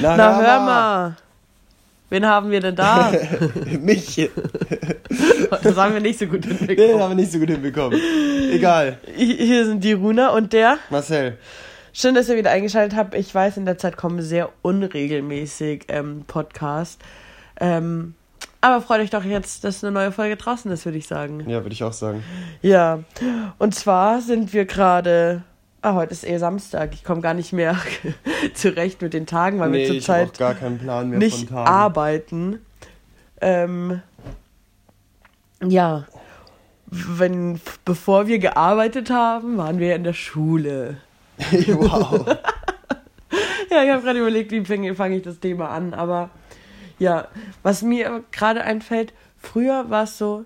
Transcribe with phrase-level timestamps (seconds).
[0.00, 1.16] Na, Na hör mal.
[2.10, 3.10] Wen haben wir denn da?
[3.80, 4.30] Mich.
[5.62, 7.00] das haben wir nicht so gut Den hinbekommen.
[7.02, 7.98] haben wir nicht so gut hinbekommen.
[8.52, 8.98] Egal.
[9.16, 10.78] Hier sind die Runa und der.
[10.90, 11.38] Marcel.
[11.92, 13.14] Schön, dass ihr wieder eingeschaltet habt.
[13.14, 16.98] Ich weiß, in der Zeit kommen sehr unregelmäßig ähm, Podcasts.
[17.60, 18.14] Ähm,
[18.60, 21.48] aber freut euch doch jetzt, dass eine neue Folge draußen ist, würde ich sagen.
[21.48, 22.24] Ja, würde ich auch sagen.
[22.62, 23.00] Ja,
[23.58, 25.42] und zwar sind wir gerade.
[25.84, 26.94] Ah, heute ist eh Samstag.
[26.94, 27.76] Ich komme gar nicht mehr
[28.54, 32.60] zurecht mit den Tagen, weil nee, wir zurzeit gar keinen Plan mehr nicht arbeiten.
[33.42, 34.00] Ähm,
[35.62, 36.06] ja,
[36.86, 40.96] wenn bevor wir gearbeitet haben, waren wir in der Schule.
[41.68, 42.34] wow.
[43.70, 46.30] Ja, ich habe gerade überlegt, wie fange fang ich das Thema an, aber
[47.00, 47.26] ja,
[47.64, 50.44] was mir gerade einfällt, früher war es so,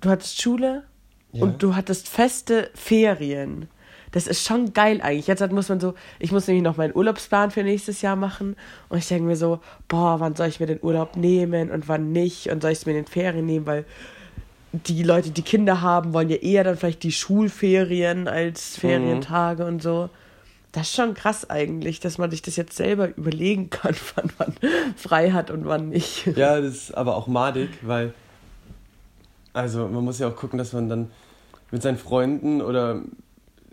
[0.00, 0.84] du hattest Schule
[1.32, 1.42] Ja.
[1.42, 3.68] und du hattest feste Ferien.
[4.12, 5.26] Das ist schon geil eigentlich.
[5.26, 8.56] Jetzt muss man so, ich muss nämlich noch meinen Urlaubsplan für nächstes Jahr machen
[8.88, 12.12] und ich denke mir so, boah, wann soll ich mir den Urlaub nehmen und wann
[12.12, 13.84] nicht und soll ich es mir in den Ferien nehmen, weil
[14.72, 19.82] die Leute, die Kinder haben, wollen ja eher dann vielleicht die Schulferien als Ferientage und
[19.82, 20.08] so.
[20.72, 24.54] Das ist schon krass eigentlich, dass man sich das jetzt selber überlegen kann, wann man
[24.96, 26.26] frei hat und wann nicht.
[26.36, 28.14] Ja, das ist aber auch madig, weil.
[29.54, 31.10] Also, man muss ja auch gucken, dass man dann
[31.70, 33.02] mit seinen Freunden oder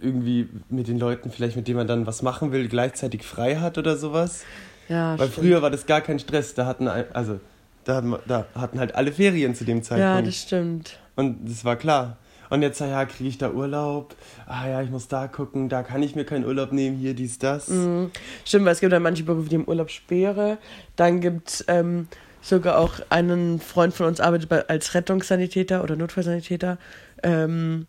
[0.01, 3.77] irgendwie mit den Leuten, vielleicht mit denen man dann was machen will, gleichzeitig frei hat
[3.77, 4.43] oder sowas.
[4.87, 5.45] Ja, Weil stimmt.
[5.45, 6.53] früher war das gar kein Stress.
[6.55, 7.39] Da hatten, also,
[7.85, 10.27] da hatten, da hatten halt alle Ferien zu dem Ja, Zeitpunkt.
[10.27, 10.99] das stimmt.
[11.15, 12.17] Und das war klar.
[12.49, 14.15] Und jetzt, ja, kriege ich da Urlaub?
[14.47, 17.37] Ah ja, ich muss da gucken, da kann ich mir keinen Urlaub nehmen, hier, dies,
[17.37, 17.67] das.
[17.67, 18.09] Mhm.
[18.43, 20.57] Stimmt, weil es gibt ja manche Berufe, die im Urlaub Sperre.
[20.95, 22.07] Dann gibt es ähm,
[22.41, 26.79] sogar auch einen Freund von uns, arbeitet bei, als Rettungssanitäter oder Notfallsanitäter.
[27.21, 27.85] Ähm,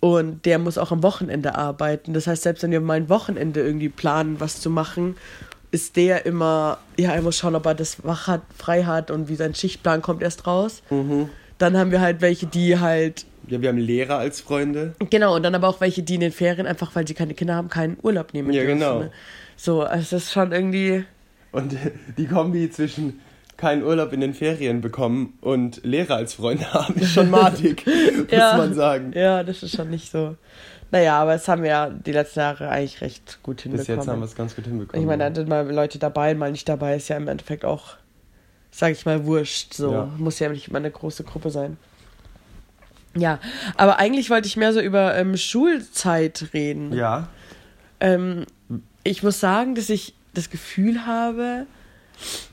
[0.00, 2.12] und der muss auch am Wochenende arbeiten.
[2.14, 5.16] Das heißt, selbst wenn wir mal ein Wochenende irgendwie planen, was zu machen,
[5.70, 9.28] ist der immer, ja, er muss schauen, ob er das wach hat, frei hat und
[9.28, 10.82] wie sein Schichtplan kommt erst raus.
[10.90, 11.28] Mhm.
[11.58, 14.94] Dann haben wir halt welche, die halt Ja, wir haben Lehrer als Freunde.
[15.10, 17.56] Genau, und dann aber auch welche, die in den Ferien einfach, weil sie keine Kinder
[17.56, 18.78] haben, keinen Urlaub nehmen Ja, dürfen.
[18.78, 18.98] genau.
[19.00, 19.10] Ne?
[19.56, 21.04] So, also das ist schon irgendwie.
[21.52, 21.74] Und
[22.16, 23.20] die Kombi zwischen
[23.58, 27.84] keinen Urlaub in den Ferien bekommen und Lehrer als Freunde haben, ist schon madig,
[28.16, 28.56] muss Ja.
[28.56, 29.12] man sagen.
[29.14, 30.36] Ja, das ist schon nicht so.
[30.90, 33.98] Naja, aber das haben wir ja die letzten Jahre eigentlich recht gut Bis hinbekommen.
[33.98, 35.02] jetzt haben wir es ganz gut hinbekommen.
[35.02, 37.96] ich meine, da sind mal Leute dabei, mal nicht dabei, ist ja im Endeffekt auch,
[38.70, 39.74] sag ich mal, wurscht.
[39.74, 40.08] So, Ja.
[40.16, 41.76] muss ja nicht immer eine große Gruppe sein.
[43.16, 43.38] Ja,
[43.76, 46.92] aber eigentlich wollte ich mehr so über ähm, Schulzeit reden.
[46.94, 47.28] ja,
[48.00, 48.46] Ähm,
[49.04, 51.66] ich muss sagen, dass ich das Gefühl habe,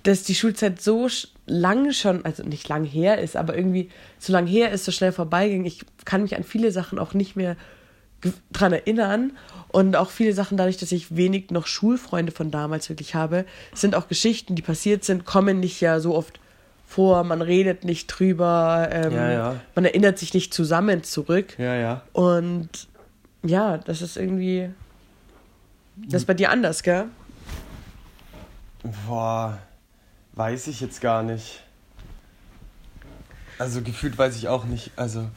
[0.03, 1.07] dass die Schulzeit so
[1.45, 3.89] lang schon, also nicht lang her ist, aber irgendwie
[4.19, 5.65] so lang her ist, so schnell vorbeiging.
[5.65, 7.55] Ich kann mich an viele Sachen auch nicht mehr
[8.51, 9.31] dran erinnern.
[9.69, 13.93] Und auch viele Sachen, dadurch, dass ich wenig noch Schulfreunde von damals wirklich habe, sind
[13.93, 16.39] auch Geschichten, die passiert sind, kommen nicht ja so oft
[16.87, 17.23] vor.
[17.23, 18.87] Man redet nicht drüber.
[18.91, 19.55] Ähm, Ja, ja.
[19.75, 21.57] Man erinnert sich nicht zusammen zurück.
[21.57, 22.03] ja, ja.
[22.13, 22.69] Und
[23.43, 24.69] ja, das ist irgendwie.
[25.97, 27.05] Das ist bei dir anders, gell?
[29.07, 29.57] Boah,
[30.33, 31.61] weiß ich jetzt gar nicht.
[33.57, 34.91] Also gefühlt weiß ich auch nicht.
[34.95, 35.27] Also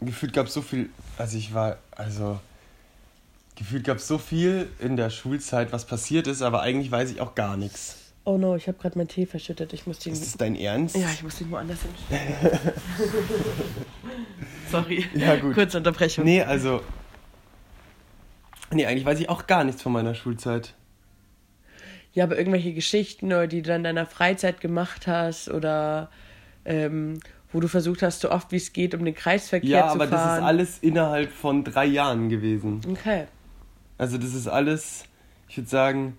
[0.00, 0.90] gefühlt gab es so viel.
[1.18, 2.40] Also ich war, also
[3.54, 7.20] gefühlt gab es so viel in der Schulzeit, was passiert ist, aber eigentlich weiß ich
[7.20, 7.96] auch gar nichts.
[8.24, 9.72] Oh no, ich habe gerade meinen Tee verschüttet.
[9.72, 10.12] Ich muss den.
[10.12, 10.96] Ist das dein Ernst?
[10.96, 12.58] Ja, ich muss den woanders hinstellen.
[14.70, 15.06] Sorry.
[15.14, 15.54] Ja, gut.
[15.54, 16.24] Kurze Unterbrechung.
[16.24, 16.82] Nee, also.
[18.72, 20.74] Nee, eigentlich weiß ich auch gar nichts von meiner Schulzeit.
[22.16, 26.08] Ja, aber irgendwelche Geschichten, oder die du in deiner Freizeit gemacht hast oder
[26.64, 27.20] ähm,
[27.52, 30.08] wo du versucht hast, so oft wie es geht, um den Kreisverkehr Ja, zu aber
[30.08, 30.26] fahren.
[30.28, 32.80] das ist alles innerhalb von drei Jahren gewesen.
[32.90, 33.26] Okay.
[33.98, 35.04] Also das ist alles,
[35.46, 36.16] ich würde sagen,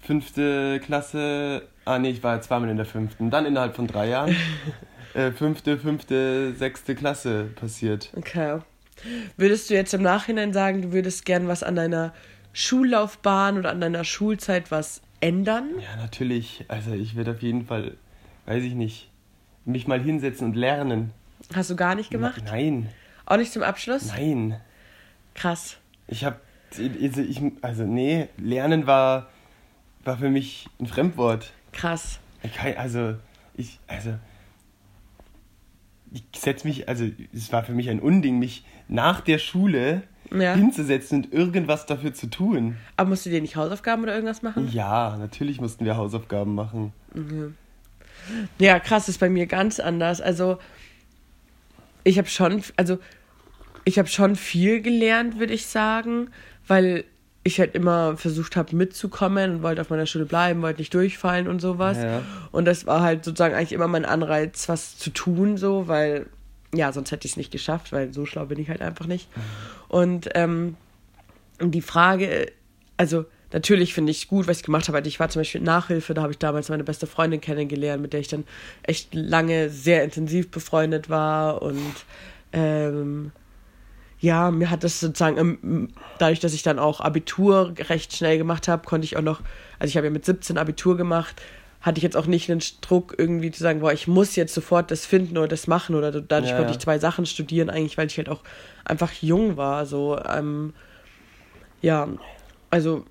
[0.00, 1.66] fünfte Klasse.
[1.86, 3.30] Ah nee, ich war jetzt zweimal in der fünften.
[3.30, 4.36] Dann innerhalb von drei Jahren.
[5.14, 8.12] äh, fünfte, fünfte, sechste Klasse passiert.
[8.14, 8.58] Okay.
[9.38, 12.12] Würdest du jetzt im Nachhinein sagen, du würdest gern was an deiner
[12.52, 15.70] Schullaufbahn oder an deiner Schulzeit was ändern?
[15.80, 16.64] Ja, natürlich.
[16.68, 17.96] Also ich würde auf jeden Fall,
[18.46, 19.10] weiß ich nicht,
[19.64, 21.12] mich mal hinsetzen und lernen.
[21.54, 22.42] Hast du gar nicht gemacht?
[22.46, 22.88] Nein,
[23.26, 24.06] Auch nicht zum Abschluss?
[24.06, 24.60] nein.
[25.34, 25.76] Krass.
[26.08, 26.40] Ich habe,
[26.76, 29.28] also, ich, also nee, Lernen war,
[30.04, 31.52] war für mich ein Fremdwort.
[31.72, 32.18] Krass.
[32.42, 33.14] Ich also,
[33.54, 34.14] ich, also,
[36.12, 40.02] ich setze mich, also, es war für mich ein Unding, mich nach der Schule
[40.32, 40.54] Ja.
[40.54, 42.76] hinzusetzen und irgendwas dafür zu tun.
[42.96, 44.68] Aber musst du dir nicht Hausaufgaben oder irgendwas machen?
[44.72, 46.92] Ja, natürlich mussten wir Hausaufgaben machen.
[48.58, 50.20] Ja, krass, ist bei mir ganz anders.
[50.20, 50.58] Also,
[52.04, 52.98] ich habe schon, also,
[53.84, 56.28] ich habe schon viel gelernt, würde ich sagen,
[56.66, 57.04] weil
[57.44, 61.48] ich halt immer versucht habe mitzukommen und wollte auf meiner Schule bleiben, wollte nicht durchfallen
[61.48, 61.96] und sowas.
[61.96, 62.22] Ja.
[62.52, 66.26] Und das war halt sozusagen eigentlich immer mein Anreiz, was zu tun, so, weil,
[66.74, 69.28] ja, sonst hätte ich es nicht geschafft, weil so schlau bin ich halt einfach nicht.
[69.88, 70.76] Und ähm,
[71.60, 72.52] die Frage,
[72.96, 75.00] also natürlich finde ich gut, was ich gemacht habe.
[75.06, 78.20] Ich war zum Beispiel Nachhilfe, da habe ich damals meine beste Freundin kennengelernt, mit der
[78.20, 78.44] ich dann
[78.82, 81.94] echt lange sehr intensiv befreundet war und
[82.52, 83.32] ähm,
[84.20, 85.88] ja, mir hat das sozusagen, ähm,
[86.18, 89.40] dadurch, dass ich dann auch Abitur recht schnell gemacht habe, konnte ich auch noch,
[89.78, 91.40] also ich habe ja mit 17 Abitur gemacht,
[91.80, 94.90] hatte ich jetzt auch nicht den Druck irgendwie zu sagen, boah, ich muss jetzt sofort
[94.90, 98.08] das finden oder das machen oder dadurch Ja, konnte ich zwei Sachen studieren, eigentlich, weil
[98.08, 98.42] ich halt auch
[98.84, 100.74] einfach jung war, so, ähm,
[101.80, 102.08] ja,
[102.70, 103.04] also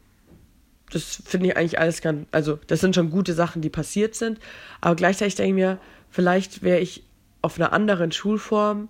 [0.91, 4.39] das finde ich eigentlich alles ganz, also das sind schon gute Sachen, die passiert sind,
[4.81, 5.77] aber gleichzeitig denke ich mir,
[6.09, 7.03] vielleicht wäre ich
[7.41, 8.89] auf einer anderen Schulform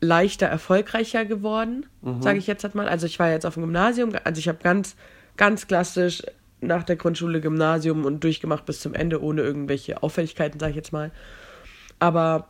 [0.00, 1.86] leichter erfolgreicher geworden,
[2.20, 2.88] sage ich jetzt halt mal.
[2.88, 4.96] Also ich war jetzt auf dem Gymnasium, also ich habe ganz,
[5.36, 6.22] ganz klassisch
[6.62, 10.92] nach der Grundschule Gymnasium und durchgemacht bis zum Ende ohne irgendwelche Auffälligkeiten, sage ich jetzt
[10.92, 11.10] mal.
[11.98, 12.48] Aber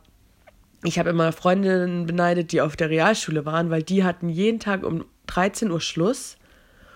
[0.83, 4.83] ich habe immer Freundinnen beneidet, die auf der Realschule waren, weil die hatten jeden Tag
[4.83, 6.37] um 13 Uhr Schluss.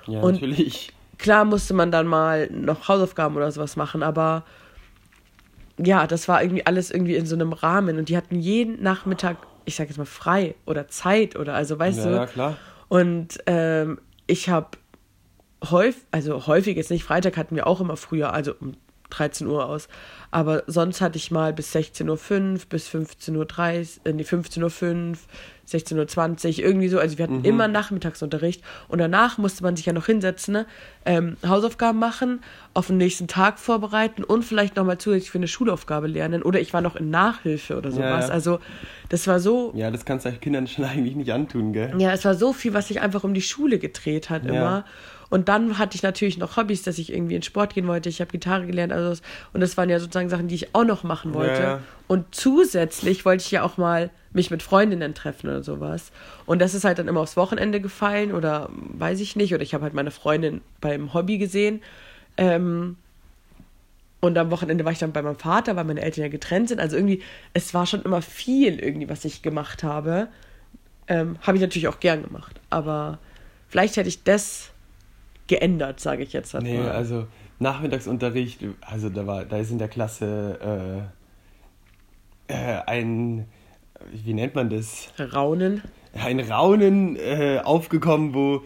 [0.05, 0.93] Ja, Und- natürlich.
[1.17, 4.43] Klar musste man dann mal noch Hausaufgaben oder sowas machen, aber
[5.83, 9.37] ja, das war irgendwie alles irgendwie in so einem Rahmen und die hatten jeden Nachmittag,
[9.65, 12.15] ich sag jetzt mal frei oder Zeit oder also weißt Ja, du.
[12.17, 12.57] ja, klar.
[12.87, 14.67] Und ähm, ich habe
[15.69, 18.73] häufig, also häufig jetzt nicht, Freitag hatten wir auch immer früher, also um
[19.09, 19.87] 13 Uhr aus.
[20.31, 22.09] Aber sonst hatte ich mal bis 16.05
[22.53, 24.61] Uhr, bis 15.30 Uhr, äh, nee, 15.05
[25.11, 25.17] Uhr,
[25.69, 26.99] 16.20 Uhr, irgendwie so.
[26.99, 30.65] Also wir hatten immer Nachmittagsunterricht und danach musste man sich ja noch hinsetzen, ne?
[31.05, 32.41] ähm, Hausaufgaben machen,
[32.73, 36.43] auf den nächsten Tag vorbereiten und vielleicht nochmal zusätzlich für eine Schulaufgabe lernen.
[36.43, 38.27] Oder ich war noch in Nachhilfe oder sowas.
[38.27, 38.33] ja.
[38.33, 38.59] Also
[39.07, 41.93] das war so, Ja, das kannst du Kindern schon eigentlich nicht antun, gell?
[41.97, 44.51] ja, es war so viel, was sich einfach um die Schule gedreht hat Ja.
[44.51, 44.85] immer.
[45.29, 48.07] Und dann hatte ich natürlich noch Hobbys, dass ich irgendwie in Sport gehen wollte.
[48.09, 49.21] Ich habe Gitarre gelernt, also
[49.53, 51.61] und das waren ja sozusagen Sachen, die ich auch noch machen wollte.
[51.61, 51.79] Ja.
[52.07, 56.11] Und zusätzlich wollte ich ja auch mal mich mit Freundinnen treffen oder sowas.
[56.45, 59.53] Und das ist halt dann immer aufs Wochenende gefallen oder weiß ich nicht.
[59.53, 61.81] Oder ich habe halt meine Freundin beim Hobby gesehen.
[62.37, 62.95] Ähm,
[64.19, 66.79] und am Wochenende war ich dann bei meinem Vater, weil meine Eltern ja getrennt sind.
[66.79, 67.21] Also irgendwie,
[67.53, 70.29] es war schon immer viel irgendwie, was ich gemacht habe.
[71.07, 72.59] Ähm, habe ich natürlich auch gern gemacht.
[72.69, 73.19] Aber
[73.67, 74.71] vielleicht hätte ich das
[75.47, 76.53] geändert, sage ich jetzt.
[76.53, 76.91] halt Nee, mal.
[76.91, 77.27] also
[77.59, 81.09] Nachmittagsunterricht, also da war, da ist in der Klasse
[82.49, 83.45] äh, äh, ein,
[84.11, 85.09] wie nennt man das?
[85.19, 85.81] Raunen.
[86.13, 88.61] Ein Raunen äh, aufgekommen, wo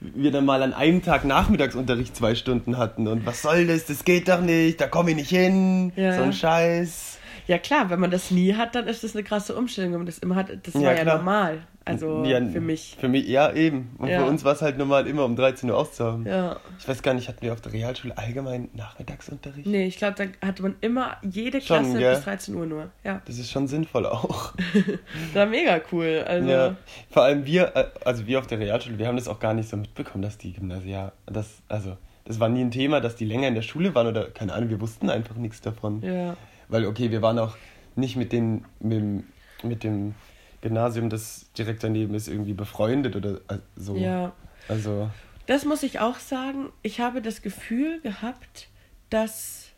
[0.00, 3.08] wir dann mal an einem Tag Nachmittagsunterricht zwei Stunden hatten.
[3.08, 3.86] Und was soll das?
[3.86, 5.92] Das geht doch nicht, da komme ich nicht hin.
[5.96, 6.16] Ja.
[6.16, 7.15] So ein Scheiß.
[7.46, 9.92] Ja klar, wenn man das nie hat, dann ist das eine krasse Umstellung.
[9.92, 11.18] Wenn man das immer hat, das Ja, war ja klar.
[11.18, 11.58] normal.
[11.84, 12.96] Also Ja, für mich.
[12.98, 13.94] Für mich, ja, eben.
[13.98, 14.18] Und Ja.
[14.24, 16.26] für uns war es halt normal, immer um 13 Uhr auszuhaben.
[16.26, 16.56] Ja.
[16.80, 19.66] Ich weiß gar nicht, hatten wir auf der Realschule allgemein Nachmittagsunterricht?
[19.68, 22.14] Nee, ich glaube, da hatte man immer jede Schon, Klasse gell?
[22.16, 22.90] bis 13 Uhr nur.
[23.04, 23.22] Ja.
[23.26, 24.52] Das ist schon sinnvoll auch.
[24.74, 26.24] Das war mega cool.
[26.26, 26.74] Also, Ja,
[27.10, 29.68] vor allem wir, äh, also wir auf der Realschule, wir haben das auch gar nicht
[29.68, 33.46] so mitbekommen, dass die Gymnasia, das, also, das war nie ein Thema, dass die länger
[33.46, 36.02] in der Schule waren oder, keine Ahnung, wir wussten einfach nichts davon.
[36.02, 36.36] ja.
[36.68, 37.56] Weil, okay, wir waren auch
[37.94, 39.24] nicht mit, den, mit, dem-
[39.62, 40.14] mit dem
[40.60, 43.40] Gymnasium, das direkt daneben ist, irgendwie befreundet oder
[43.76, 43.96] so.
[43.96, 44.32] ja.
[44.68, 45.08] Also,
[45.46, 46.70] Das muss ich auch sagen.
[46.82, 48.68] Ich habe das Gefühl gehabt,
[49.10, 49.68] dass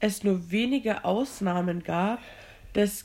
[0.00, 2.18] es nur wenige Ausnahmen gab,
[2.72, 3.04] dass,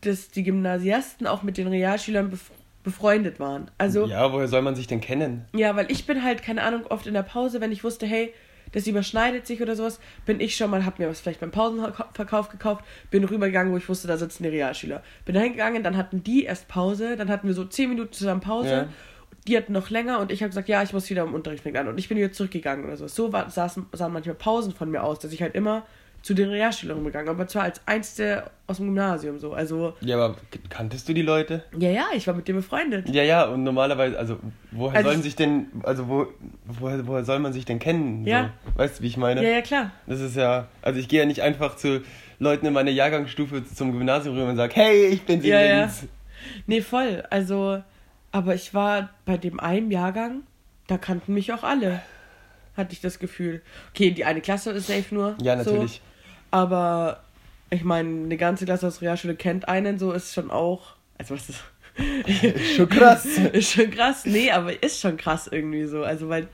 [0.00, 2.50] dass die Gymnasiasten auch mit den Realschülern bef
[2.82, 3.70] befreundet waren.
[3.76, 4.22] Also, ja.
[4.26, 5.44] ja, woher soll man sich denn kennen?
[5.76, 8.32] weil ich bin halt, keine Ahnung, oft in der Pause, wenn ich wusste, hey,
[8.72, 12.48] das überschneidet sich oder sowas, bin ich schon mal, hab mir was vielleicht beim Pausenverkauf
[12.48, 15.02] gekauft, bin rübergegangen, wo ich wusste, da sitzen die Realschüler.
[15.24, 18.40] Bin da hingegangen, dann hatten die erst Pause, dann hatten wir so zehn Minuten zusammen
[18.40, 18.70] Pause.
[18.70, 18.88] Ja.
[19.46, 21.88] Die hatten noch länger und ich habe gesagt, ja, ich muss wieder im Unterricht an.
[21.88, 23.08] Und ich bin wieder zurückgegangen oder so.
[23.08, 25.86] So war, saßen, sahen manchmal Pausen von mir aus, dass ich halt immer
[26.22, 29.54] zu den Realschülern gegangen aber zwar als Einzige aus dem Gymnasium so.
[29.54, 30.36] Also, Ja, aber
[30.68, 31.64] kanntest du die Leute?
[31.78, 33.08] ja, ja, ich war mit dem befreundet.
[33.08, 34.38] Ja, ja, und normalerweise, also
[34.70, 36.26] woher Also- sollen sich denn, also wo,
[36.66, 38.26] woher, woher soll man sich denn kennen?
[38.26, 38.50] Ja.
[38.66, 38.78] So?
[38.78, 39.42] Weißt du, wie ich meine?
[39.42, 39.92] Ja, ja, klar.
[40.06, 42.02] Das ist ja, also ich gehe ja nicht einfach zu
[42.38, 45.76] Leuten in meiner Jahrgangsstufe zum Gymnasium rüber und sage, hey, ich bin Ja, ja.
[45.84, 46.06] übrigens.
[46.66, 47.22] Nee, voll.
[47.30, 47.82] Also,
[48.32, 50.42] aber ich war bei dem einen Jahrgang,
[50.86, 52.00] da kannten mich auch alle.
[52.76, 53.62] Hatte ich das Gefühl.
[53.90, 55.36] Okay, die eine Klasse ist safe nur.
[55.42, 55.94] Ja, natürlich.
[55.94, 56.00] So,
[56.50, 57.22] aber
[57.70, 60.94] ich meine, eine ganze Klasse aus Realschule kennt einen, so ist schon auch.
[61.18, 61.62] Also, was ist.
[62.76, 63.24] Schon krass.
[63.52, 64.24] ist schon krass.
[64.24, 66.02] Nee, aber ist schon krass irgendwie so.
[66.02, 66.48] Also, weil.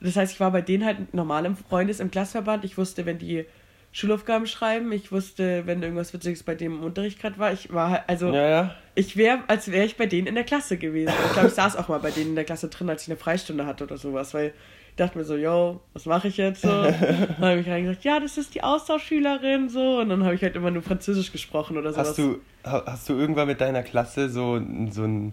[0.00, 2.64] Das heißt, ich war bei denen halt normal im Freundes-, im Klassverband.
[2.64, 3.44] Ich wusste, wenn die
[3.90, 4.92] Schulaufgaben schreiben.
[4.92, 7.52] Ich wusste, wenn irgendwas Witziges bei dem im Unterricht gerade war.
[7.52, 8.32] Ich war halt, also.
[8.32, 8.74] Ja, ja.
[8.94, 11.12] Ich wäre, als wäre ich bei denen in der Klasse gewesen.
[11.26, 13.16] Ich glaube, ich saß auch mal bei denen in der Klasse drin, als ich eine
[13.16, 14.52] Freistunde hatte oder sowas, weil
[14.98, 16.68] dachte mir so, yo, was mache ich jetzt so?
[16.82, 19.98] dann habe ich reingesagt, ja, das ist die Austauschschülerin so.
[20.00, 22.08] Und dann habe ich halt immer nur Französisch gesprochen oder sowas.
[22.08, 25.32] Hast du, ha- hast du irgendwann mit deiner Klasse so, so, ein,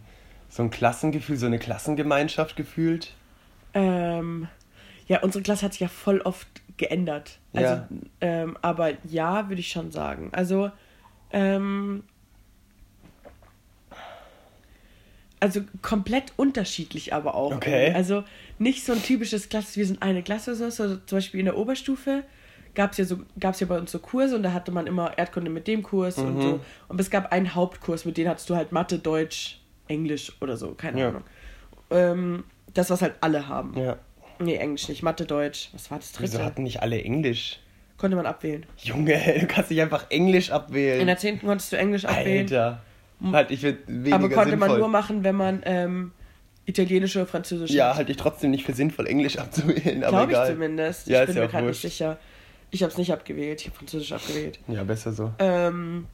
[0.50, 3.14] so ein Klassengefühl, so eine Klassengemeinschaft gefühlt?
[3.74, 4.48] Ähm,
[5.08, 7.40] ja, unsere Klasse hat sich ja voll oft geändert.
[7.54, 7.88] Also, Ja.
[8.22, 10.30] ähm, aber ja, würde ich schon sagen.
[10.34, 10.72] Also,
[11.32, 12.04] ähm,
[15.40, 17.54] also komplett unterschiedlich aber auch.
[17.56, 17.92] Okay.
[17.94, 18.24] Also
[18.58, 21.58] nicht so ein typisches Klasse, wir sind eine Klasse, so, so zum Beispiel in der
[21.58, 22.24] Oberstufe
[22.74, 25.18] gab es ja, so, gab's ja bei uns so Kurse und da hatte man immer
[25.18, 26.60] Erdkunde mit dem Kurs und so.
[26.90, 30.72] Und es gab einen Hauptkurs, mit dem hattest du halt Mathe, Deutsch, Englisch oder so,
[30.74, 31.08] keine Ja.
[31.10, 31.24] Ahnung.
[31.90, 32.44] Ähm,
[32.74, 33.78] das, was halt alle haben.
[33.78, 33.96] Ja.
[34.40, 35.04] Nee, Englisch nicht.
[35.04, 35.70] Mathe, Deutsch.
[35.72, 36.34] Was war das dritte?
[36.34, 37.60] Wieso hatten nicht alle Englisch?
[37.98, 38.66] Konnte man abwählen.
[38.80, 41.00] Junge, du kannst nicht einfach Englisch abwählen.
[41.00, 41.40] In der 10.
[41.42, 42.42] konntest du Englisch abwählen.
[42.42, 42.82] Alter.
[43.32, 44.68] Halt, ich will weniger aber konnte sinnvoll.
[44.70, 46.12] man nur machen, wenn man ähm,
[46.66, 50.54] Italienisch oder Französisch Ja, halte ich trotzdem nicht für sinnvoll, Englisch abzuwählen, aber Glaube ich
[50.54, 51.08] zumindest.
[51.08, 52.18] Ja, ich bin ja mir gerade nicht sicher.
[52.72, 53.62] Ich habe es nicht abgewählt.
[53.62, 54.60] Ich habe Französisch abgewählt.
[54.68, 55.32] Ja, besser so.
[55.40, 56.08] Ähm,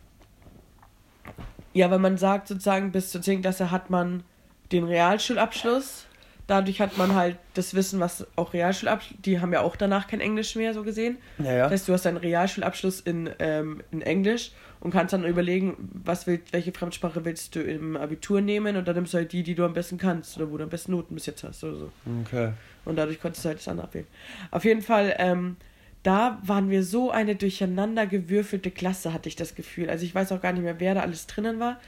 [1.73, 3.41] ja, weil man sagt sozusagen, bis zur 10.
[3.41, 4.23] Klasse hat man
[4.71, 6.05] den Realschulabschluss.
[6.47, 10.19] Dadurch hat man halt das Wissen, was auch Realschulabschluss, die haben ja auch danach kein
[10.19, 11.17] Englisch mehr so gesehen.
[11.39, 11.63] Ja, ja.
[11.63, 16.27] Das heißt, du hast deinen Realschulabschluss in, ähm, in Englisch und kannst dann überlegen, was
[16.27, 19.55] will, welche Fremdsprache willst du im Abitur nehmen und dann nimmst du halt die, die
[19.55, 21.91] du am besten kannst oder wo du am besten Noten bis jetzt hast oder so.
[22.21, 22.51] Okay.
[22.83, 24.07] Und dadurch konntest du halt das andere abwählen.
[24.49, 25.55] Auf jeden Fall, ähm,
[26.03, 29.87] da waren wir so eine durcheinander gewürfelte Klasse, hatte ich das Gefühl.
[29.89, 31.79] Also ich weiß auch gar nicht mehr, wer da alles drinnen war.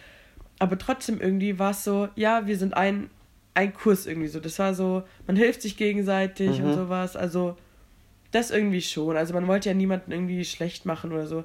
[0.59, 3.09] Aber trotzdem irgendwie war es so, ja, wir sind ein,
[3.55, 4.39] ein Kurs irgendwie so.
[4.39, 6.73] Das war so, man hilft sich gegenseitig und Mhm.
[6.73, 7.15] sowas.
[7.15, 7.57] Also
[8.31, 9.17] das irgendwie schon.
[9.17, 11.43] Also man wollte ja niemanden irgendwie schlecht machen oder so.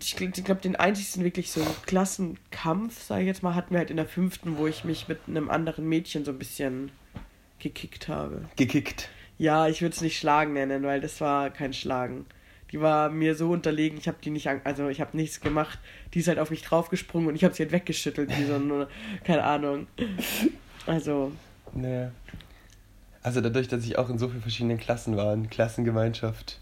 [0.00, 3.90] Ich glaube, glaub, den einzigsten wirklich so Klassenkampf, sage ich jetzt mal, hatten wir halt
[3.90, 6.90] in der fünften, wo ich mich mit einem anderen Mädchen so ein bisschen
[7.58, 8.42] gekickt habe.
[8.56, 9.08] Gekickt.
[9.38, 12.26] Ja, ich würde es nicht Schlagen nennen, weil das war kein Schlagen.
[12.70, 15.78] Die war mir so unterlegen, ich habe die nicht, also ich habe nichts gemacht.
[16.12, 18.86] Die ist halt auf mich draufgesprungen und ich habe sie halt weggeschüttelt, wie so ein,
[19.24, 19.86] keine Ahnung.
[20.86, 21.32] Also,
[21.74, 22.08] Nee.
[23.22, 26.58] Also dadurch, dass ich auch in so vielen verschiedenen Klassen war, in Klassengemeinschaft.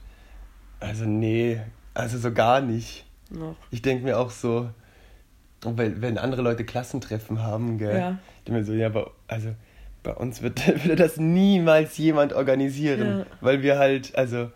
[0.81, 1.61] Also nee,
[1.95, 3.05] also so gar nicht.
[3.31, 3.57] Noch.
[3.71, 4.69] Ich denke mir auch so,
[5.63, 8.19] weil, wenn andere Leute Klassentreffen haben, gell, Ja.
[8.39, 9.51] ich denke mir so, ja, aber also
[10.03, 13.27] bei uns wird, würde das niemals jemand organisieren, Ja.
[13.41, 14.51] weil wir halt, also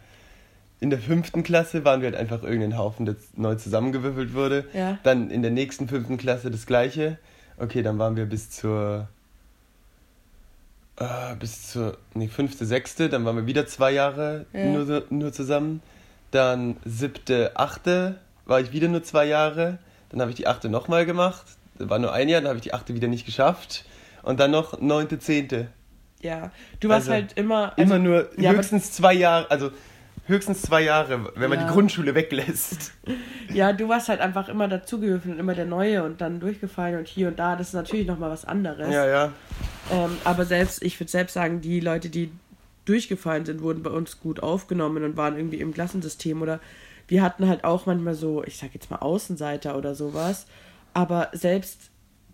[0.78, 4.64] in der fünften Klasse waren wir halt einfach irgendein Haufen, der neu zusammengewürfelt wurde.
[4.72, 4.98] Ja.
[5.02, 7.18] Dann in der nächsten fünften Klasse das gleiche.
[7.58, 9.08] Okay, dann waren wir bis zur
[10.96, 14.66] äh, bis zur nee, fünfte, sechste, dann waren wir wieder zwei Jahre Ja.
[14.66, 15.82] nur, nur zusammen.
[16.30, 18.18] Dann siebte, achte
[18.50, 19.78] war ich wieder nur zwei Jahre.
[20.10, 21.46] Dann habe ich die achte nochmal gemacht.
[21.78, 23.84] War nur ein Jahr, dann habe ich die achte wieder nicht geschafft.
[24.22, 25.68] Und dann noch neunte, zehnte.
[26.20, 27.70] Ja, du warst Also, halt immer.
[27.78, 29.70] Also, Immer nur ja, höchstens zwei Jahre, also
[30.26, 31.66] höchstens zwei Jahre, wenn man Ja.
[31.66, 32.92] die Grundschule weglässt.
[33.52, 37.08] Ja, du warst halt einfach immer dazugehöfen und immer der Neue und dann durchgefallen und
[37.08, 37.56] hier und da.
[37.56, 38.92] Das ist natürlich nochmal was anderes.
[38.94, 39.32] Ja, ja.
[39.90, 42.30] Ähm, aber selbst, ich würde selbst sagen, die Leute, die
[42.84, 46.60] durchgefallen sind, wurden bei uns gut aufgenommen und waren irgendwie im Klassensystem oder
[47.10, 50.46] wir hatten halt auch manchmal so, ich sag jetzt mal Außenseiter oder sowas,
[50.94, 51.90] aber selbst,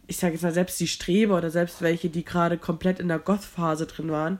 [0.06, 3.18] ich sag jetzt mal, selbst die Streber oder selbst welche, die gerade komplett in der
[3.18, 4.38] Goth-Phase drin waren,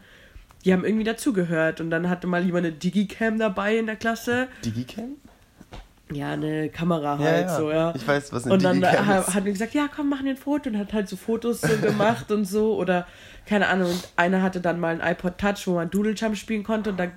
[0.65, 4.49] die haben irgendwie dazugehört und dann hatte mal jemand eine Digicam dabei in der Klasse.
[4.63, 5.17] Digicam?
[6.13, 7.95] Ja, eine Kamera halt so, ja.
[7.97, 10.37] Ich weiß, was eine Und dann Digicam hat mir gesagt, ja, komm, machen wir ein
[10.37, 12.77] Foto und hat halt so Fotos so gemacht und so.
[12.77, 13.07] Oder
[13.47, 16.63] keine Ahnung, und einer hatte dann mal ein iPod Touch, wo man Doodle Jump spielen
[16.63, 17.09] konnte und da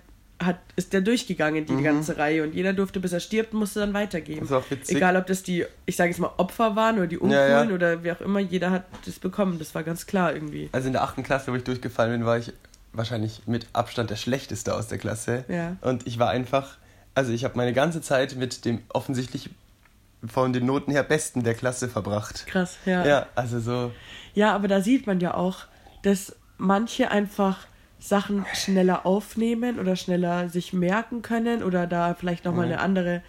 [0.41, 2.43] hat, ist der durchgegangen, die, die ganze Reihe.
[2.43, 4.39] Und jeder durfte, bis er stirbt, musste dann weitergeben.
[4.45, 4.49] Mhm.
[4.49, 4.95] Das ist auch witzig.
[4.97, 7.69] Egal, ob das die, ich sage jetzt mal, Opfer waren oder die Uncoolen Ja, ja.
[7.69, 9.59] oder wie auch immer, jeder hat das bekommen.
[9.59, 10.69] Das war ganz klar irgendwie.
[10.71, 12.53] Also in der achten Klasse, wo ich durchgefallen bin, war ich
[12.93, 15.45] wahrscheinlich mit Abstand der schlechteste aus der Klasse.
[15.49, 15.75] Ja.
[15.81, 16.77] Und ich war einfach,
[17.15, 19.49] also ich habe meine ganze Zeit mit dem offensichtlich
[20.25, 22.45] von den Noten her besten der Klasse verbracht.
[22.47, 23.05] Krass, ja.
[23.05, 23.91] Ja, also so,
[24.33, 25.65] Ja, aber da sieht man ja auch,
[26.03, 27.67] dass manche einfach
[27.99, 32.71] Sachen schneller aufnehmen oder schneller sich merken können oder da vielleicht nochmal Mhm.
[32.73, 33.21] eine andere,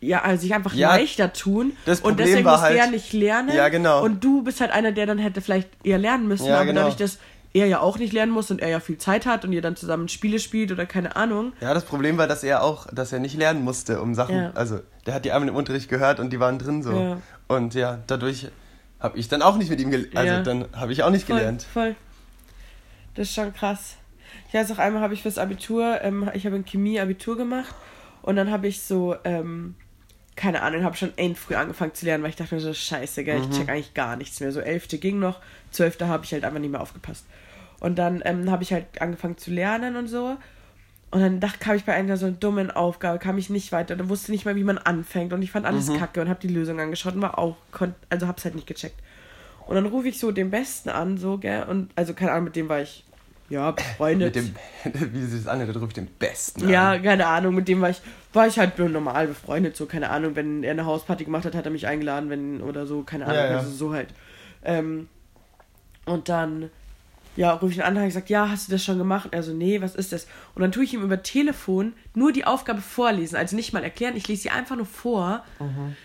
[0.00, 1.72] ja, also sich einfach Ja, leichter tun.
[1.84, 3.54] das und deswegen war muss halt- er nicht lernen.
[3.54, 4.02] Ja, genau.
[4.04, 6.80] Und du bist halt einer, der dann hätte vielleicht eher lernen müssen, Ja, aber genau.
[6.82, 7.18] dadurch, dass
[7.54, 9.74] er ja auch nicht lernen muss und er ja viel Zeit hat und ihr dann
[9.74, 11.52] zusammen Spiele spielt oder keine Ahnung.
[11.60, 14.50] ja, das Problem war, dass er auch, dass er nicht lernen musste, um Sachen, Ja.
[14.54, 16.92] also der hat die einmal im Unterricht gehört und die waren drin so.
[16.92, 17.18] Ja.
[17.48, 18.48] Und ja, dadurch
[19.00, 20.42] habe ich dann auch nicht mit ihm gelernt, also Ja.
[20.42, 21.62] dann habe ich auch nicht Voll, gelernt.
[21.72, 21.96] voll.
[23.18, 23.96] Das ist schon krass.
[24.46, 27.74] Ich weiß auch einmal habe ich fürs Abitur, ähm, ich habe in Chemie Abitur gemacht
[28.22, 29.74] und dann habe ich so, ähm,
[30.36, 33.24] keine Ahnung, habe schon end früh angefangen zu lernen, weil ich dachte mir so, scheiße,
[33.24, 34.52] gell, ich check eigentlich gar nichts mehr.
[34.52, 35.40] So elfte ging noch,
[35.72, 37.26] zwölfte habe ich halt einfach nicht mehr aufgepasst.
[37.80, 40.36] Und dann ähm, habe ich halt angefangen zu lernen und so.
[41.10, 43.96] Und dann dachte, kam ich bei einer so einer dummen Aufgabe, kam ich nicht weiter.
[43.96, 45.32] Dann wusste nicht mal, wie man anfängt.
[45.32, 45.98] Und ich fand alles Mhm.
[45.98, 49.00] kacke und habe die Lösung angeschaut und war auch, kon also hab's halt nicht gecheckt.
[49.66, 51.64] Und dann rufe ich so den Besten an, so, gell?
[51.64, 53.04] Und also keine Ahnung, mit dem war ich,
[53.50, 54.34] ja, befreundet.
[54.34, 54.54] Mit
[54.94, 57.02] dem, wie sich das anhört, da rufe ich den Besten Ja, an.
[57.02, 58.00] keine Ahnung, mit dem war ich,
[58.32, 61.54] war ich halt nur normal befreundet, so, keine Ahnung, wenn er eine Hausparty gemacht hat,
[61.54, 63.56] hat er mich eingeladen, wenn, oder so, keine Ahnung, Ja, ja.
[63.58, 64.08] also so halt.
[64.64, 65.08] Ähm,
[66.04, 66.70] und dann,
[67.36, 69.28] ja, rufe ich ihn an, habe ich gesagt, ja, hast du das schon gemacht?
[69.30, 70.26] Er so, nee, was ist das?
[70.54, 74.16] Und dann tue ich ihm über Telefon nur die Aufgabe vorlesen, also nicht mal erklären,
[74.16, 75.44] ich lese sie einfach nur vor.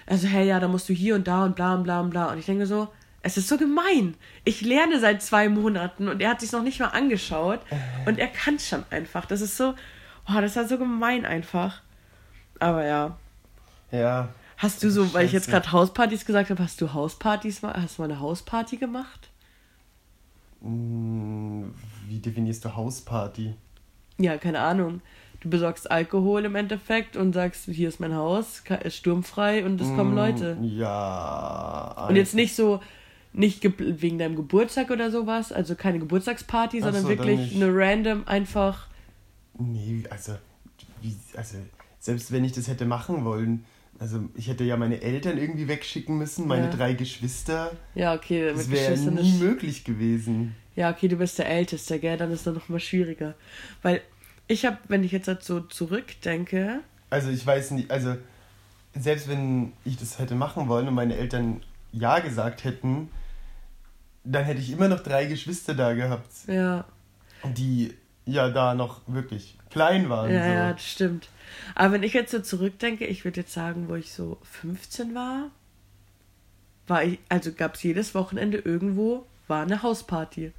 [0.05, 2.31] Also, hey, ja, da musst du hier und da und bla und bla und bla.
[2.31, 2.88] Und ich denke so,
[3.24, 4.15] es ist so gemein.
[4.44, 7.62] Ich lerne seit zwei Monaten und er hat sich noch nicht mal angeschaut
[8.06, 9.25] und er kann schon einfach.
[9.25, 9.74] Das ist so,
[10.30, 11.82] oh, das war so gemein einfach.
[12.60, 13.18] Aber ja.
[13.92, 14.30] Ja.
[14.58, 17.98] Hast du so, weil ich jetzt gerade Hauspartys gesagt habe, hast du Hauspartys mal, hast
[17.98, 19.30] du mal eine Hausparty gemacht?
[20.62, 21.74] Hm,
[22.08, 23.53] Wie definierst du Hausparty?
[24.18, 25.01] Ja, keine Ahnung.
[25.42, 29.88] Du besorgst Alkohol im Endeffekt und sagst, hier ist mein Haus, ist sturmfrei und es
[29.88, 30.58] kommen Hm, Leute.
[30.62, 32.06] Ja.
[32.08, 32.80] Und jetzt nicht so,
[33.33, 37.55] nicht ge wegen deinem Geburtstag oder sowas, also keine Geburtstagsparty, Ach sondern so, wirklich nicht.
[37.55, 38.87] eine random einfach.
[39.57, 40.33] Nee, also,
[41.01, 41.57] wie, also,
[41.99, 43.65] selbst wenn ich das hätte machen wollen,
[43.99, 46.71] also ich hätte ja meine Eltern irgendwie wegschicken müssen, meine Ja.
[46.71, 47.71] drei Geschwister.
[47.95, 49.39] Ja, okay, Das wäre nie ist.
[49.39, 50.55] möglich gewesen.
[50.75, 52.17] Ja, okay, du bist der Älteste, gell?
[52.17, 53.35] Dann ist das noch mal schwieriger.
[53.83, 54.01] Weil
[54.47, 56.79] ich habe, wenn ich jetzt halt so zurückdenke,
[57.11, 58.15] Also ich weiß nicht, also
[58.95, 61.61] selbst wenn ich das hätte machen wollen und meine Eltern
[61.91, 63.09] ja gesagt hätten,
[64.24, 66.86] dann hätte ich immer noch drei Geschwister da gehabt, ja,
[67.44, 67.94] die
[68.25, 70.32] ja da noch wirklich klein waren.
[70.32, 70.51] ja, so.
[70.51, 71.30] ja, das stimmt.
[71.75, 75.50] Aber wenn ich jetzt so zurückdenke, ich würde jetzt sagen, wo ich so 15 war,
[76.88, 80.53] war ich, also gab es jedes Wochenende irgendwo, war eine Hausparty.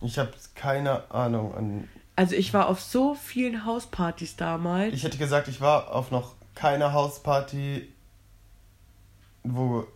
[0.00, 1.88] Ich habe keine Ahnung an.
[2.16, 4.94] Also ich war auf so vielen Hauspartys damals.
[4.94, 7.88] Ich hätte gesagt, ich war auf noch keiner Hausparty,
[9.44, 9.86] wo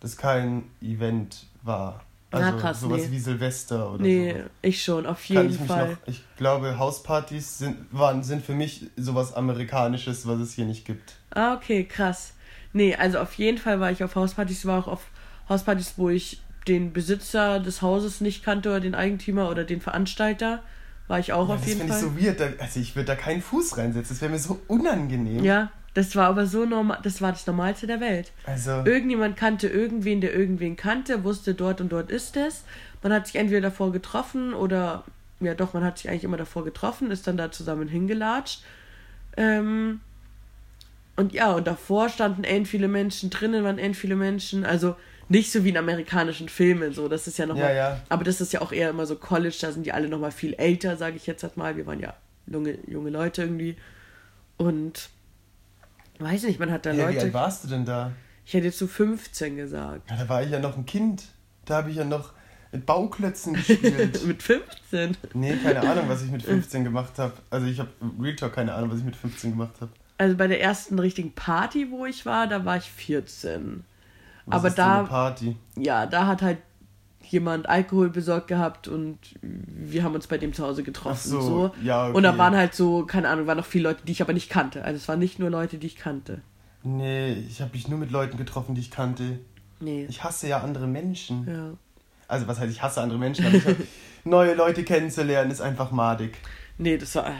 [0.00, 2.02] das kein Event war.
[2.30, 3.10] Also Ah, krass, sowas nee.
[3.12, 4.44] wie Silvester oder nee, sowas.
[4.60, 5.90] ich schon, auf jeden ich Fall.
[5.92, 10.84] noch, ich glaube, Hauspartys sind, waren, sind für mich sowas Amerikanisches, was es hier nicht
[10.84, 11.14] gibt.
[11.30, 12.34] Ah, okay, krass.
[12.74, 15.06] Nee, also auf jeden Fall war ich auf Hauspartys, war auch auf
[15.48, 20.62] Hauspartys, wo ich den Besitzer des Hauses nicht kannte oder den Eigentümer oder den Veranstalter.
[21.06, 22.10] War ich auch Ja, auf das jeden finde ich Fall.
[22.10, 22.60] so weird.
[22.60, 24.10] Also ich würde da keinen Fuß reinsetzen.
[24.16, 25.42] Das wäre mir so unangenehm.
[25.42, 28.32] ja, das war aber so normal, das war das Normalste der Welt.
[28.44, 32.64] Also, Irgendjemand kannte irgendwen, der irgendwen kannte, wusste dort und dort ist es.
[33.02, 35.04] Man hat sich entweder davor getroffen oder,
[35.40, 38.62] ja doch, man hat sich eigentlich immer davor getroffen, ist dann da zusammen hingelatscht.
[39.36, 40.00] Ähm,
[41.16, 44.64] und ja, und davor standen end viele Menschen, drinnen waren end viele Menschen.
[44.64, 44.94] Also
[45.28, 47.74] nicht so wie in amerikanischen Filmen, so, das ist ja nochmal.
[47.74, 48.00] Ja, ja.
[48.08, 50.54] Aber das ist ja auch eher immer so College, da sind die alle nochmal viel
[50.54, 51.76] älter, sage ich jetzt halt mal.
[51.76, 52.14] Wir waren ja
[52.46, 53.76] junge, junge Leute irgendwie.
[54.56, 55.10] Und
[56.20, 57.26] weiß nicht, man hat da ja, wie Leute.
[57.26, 58.12] alt warst du denn da?
[58.44, 60.10] Ich hätte jetzt so 15 gesagt.
[60.10, 61.24] Ja, da war ich ja noch ein Kind.
[61.64, 62.32] Da habe ich ja noch
[62.72, 64.24] mit Bauklötzen gespielt.
[64.26, 65.16] Mit 15?
[65.34, 67.32] nee, keine Ahnung, was ich mit 15 gemacht habe.
[67.50, 67.88] Also ich habe
[68.20, 69.90] Real Talk keine Ahnung, was ich mit 15 gemacht habe.
[70.18, 73.84] Also bei der ersten richtigen Party, wo ich war, da war ich 14.
[74.46, 75.56] Was Aber ist da- eine Party.
[75.76, 76.58] Ja, da hat halt
[77.30, 81.28] jemand Alkohol besorgt gehabt und wir haben uns bei dem zu Hause getroffen.
[81.28, 81.70] So, so.
[81.82, 82.16] ja, okay.
[82.16, 84.50] Und da waren halt so, keine Ahnung, waren noch viele Leute, die ich aber nicht
[84.50, 84.84] kannte.
[84.84, 86.40] Also es waren nicht nur Leute, die ich kannte.
[86.82, 89.38] Nee, ich habe mich nur mit Leuten getroffen, die ich kannte.
[89.80, 90.06] Nee.
[90.08, 91.46] Ich hasse ja andere Menschen.
[91.46, 91.70] Ja.
[92.26, 93.76] Also was heißt, ich hasse andere Menschen, aber ich hab,
[94.24, 96.36] neue Leute kennenzulernen ist einfach madig.
[96.76, 97.32] Nee, das war.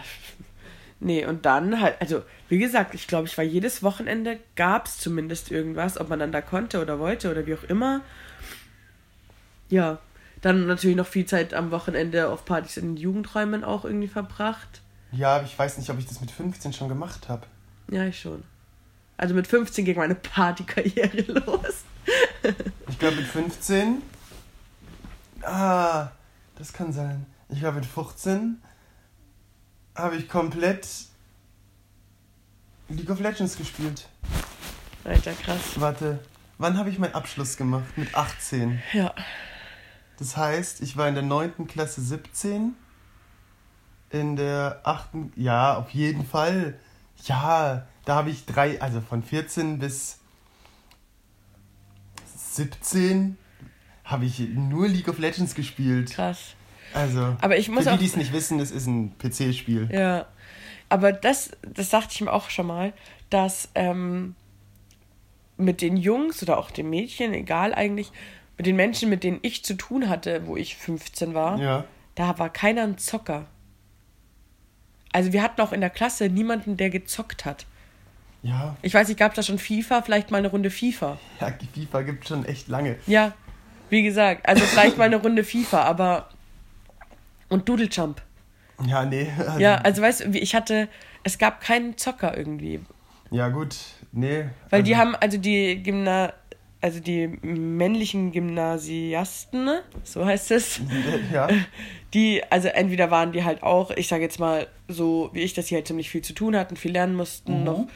[1.00, 4.98] Nee, und dann halt, also, wie gesagt, ich glaube, ich war jedes Wochenende, gab es
[4.98, 8.00] zumindest irgendwas, ob man dann da konnte oder wollte oder wie auch immer.
[9.68, 9.98] Ja,
[10.40, 14.82] dann natürlich noch viel Zeit am Wochenende auf Partys in den Jugendräumen auch irgendwie verbracht.
[15.12, 17.46] Ja, aber ich weiß nicht, ob ich das mit 15 schon gemacht habe.
[17.90, 18.44] Ja, ich schon.
[19.16, 21.84] Also mit 15 ging meine Partykarriere los.
[22.88, 24.02] Ich glaube mit 15.
[25.42, 26.08] Ah,
[26.56, 27.26] das kann sein.
[27.48, 28.60] Ich glaube mit 15
[29.94, 30.86] habe ich komplett
[32.88, 34.08] League of Legends gespielt.
[35.04, 35.60] Alter, krass.
[35.76, 36.20] Warte,
[36.58, 37.96] wann habe ich meinen Abschluss gemacht?
[37.96, 38.80] Mit 18.
[38.92, 39.14] Ja.
[40.18, 41.66] Das heißt, ich war in der 9.
[41.68, 42.74] Klasse 17.
[44.10, 45.08] In der 8.
[45.36, 46.78] Ja, auf jeden Fall.
[47.24, 50.18] Ja, da habe ich drei, also von 14 bis
[52.52, 53.36] 17
[54.04, 56.10] habe ich nur League of Legends gespielt.
[56.12, 56.54] Krass.
[56.94, 59.88] Also, Aber ich muss für die, auch- die es nicht wissen, das ist ein PC-Spiel.
[59.92, 60.26] Ja.
[60.88, 62.94] Aber das, das dachte ich mir auch schon mal,
[63.28, 64.34] dass ähm,
[65.58, 68.10] mit den Jungs oder auch den Mädchen, egal eigentlich,
[68.58, 71.84] mit den Menschen, mit denen ich zu tun hatte, wo ich 15 war, Ja.
[72.16, 73.46] da war keiner ein Zocker.
[75.12, 77.64] Also wir hatten auch in der Klasse niemanden, der gezockt hat.
[78.42, 78.76] Ja.
[78.82, 80.02] Ich weiß nicht, gab es da schon FIFA?
[80.02, 81.18] Vielleicht mal eine Runde FIFA.
[81.40, 82.96] Ja, FIFA gibt schon echt lange.
[83.06, 83.32] Ja,
[83.90, 86.28] wie gesagt, also vielleicht mal eine Runde FIFA, aber.
[87.48, 88.20] Und Doodle Jump.
[88.86, 89.32] Ja, nee.
[89.38, 90.88] Also, Ja, also weißt du, ich hatte.
[91.24, 92.80] Es gab keinen Zocker irgendwie.
[93.30, 93.76] Ja, gut.
[94.12, 94.44] Nee.
[94.70, 96.32] Weil also, die haben, also die Gymna.
[96.80, 99.82] Also die männlichen Gymnasiasten, ne?
[100.04, 100.80] so heißt es,
[101.32, 101.48] Ja.
[102.14, 105.66] die, also entweder waren die halt auch, ich sage jetzt mal so, wie ich, dass
[105.66, 107.86] sie halt ziemlich viel zu tun hatten, viel lernen mussten, noch.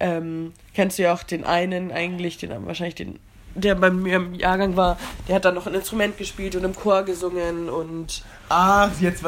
[0.00, 3.18] Ähm, kennst du ja auch den einen eigentlich, den wahrscheinlich den,
[3.54, 6.74] der bei mir im Jahrgang war, der hat dann noch ein Instrument gespielt und im
[6.74, 9.24] Chor gesungen und Ah, jetzt,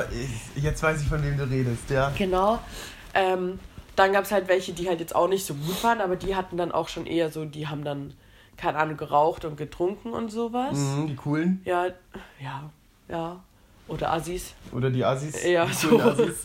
[0.57, 2.13] jetzt weiß ich, von wem du redest, ja.
[2.17, 2.59] genau.
[3.15, 3.59] Ähm,
[3.97, 6.35] dann gab es halt welche, die halt jetzt auch nicht so gut waren, aber die
[6.37, 8.15] hatten dann auch schon eher so, die haben dann,
[8.63, 10.79] keine Ahnung, geraucht und getrunken und sowas.
[10.79, 11.61] Mhm, die coolen.
[11.65, 11.87] Ja,
[12.41, 12.71] ja,
[13.09, 13.41] ja.
[13.89, 14.55] Oder Assis.
[14.71, 15.45] Oder die Assis.
[15.45, 16.01] Ja, die so.
[16.01, 16.45] Assis.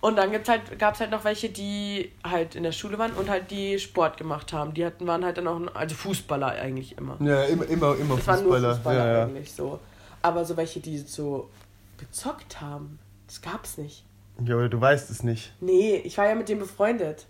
[0.00, 3.12] Und dann gibt's halt, gab es halt noch welche, die halt in der Schule waren
[3.12, 4.74] und halt die Sport gemacht haben.
[4.74, 7.16] Die hatten, waren halt dann auch, also Fußballer eigentlich immer.
[7.20, 8.60] Ja, immer, immer, immer Das waren Fußballer.
[8.60, 9.22] nur Fußballer ja, ja.
[9.22, 9.78] eigentlich so.
[10.20, 11.48] Aber so welche, die so
[11.96, 12.98] gezockt haben,
[13.28, 14.04] das gab's nicht.
[14.44, 15.52] ja, oder du weißt es nicht.
[15.60, 17.26] Nee, ich war ja mit dem befreundet.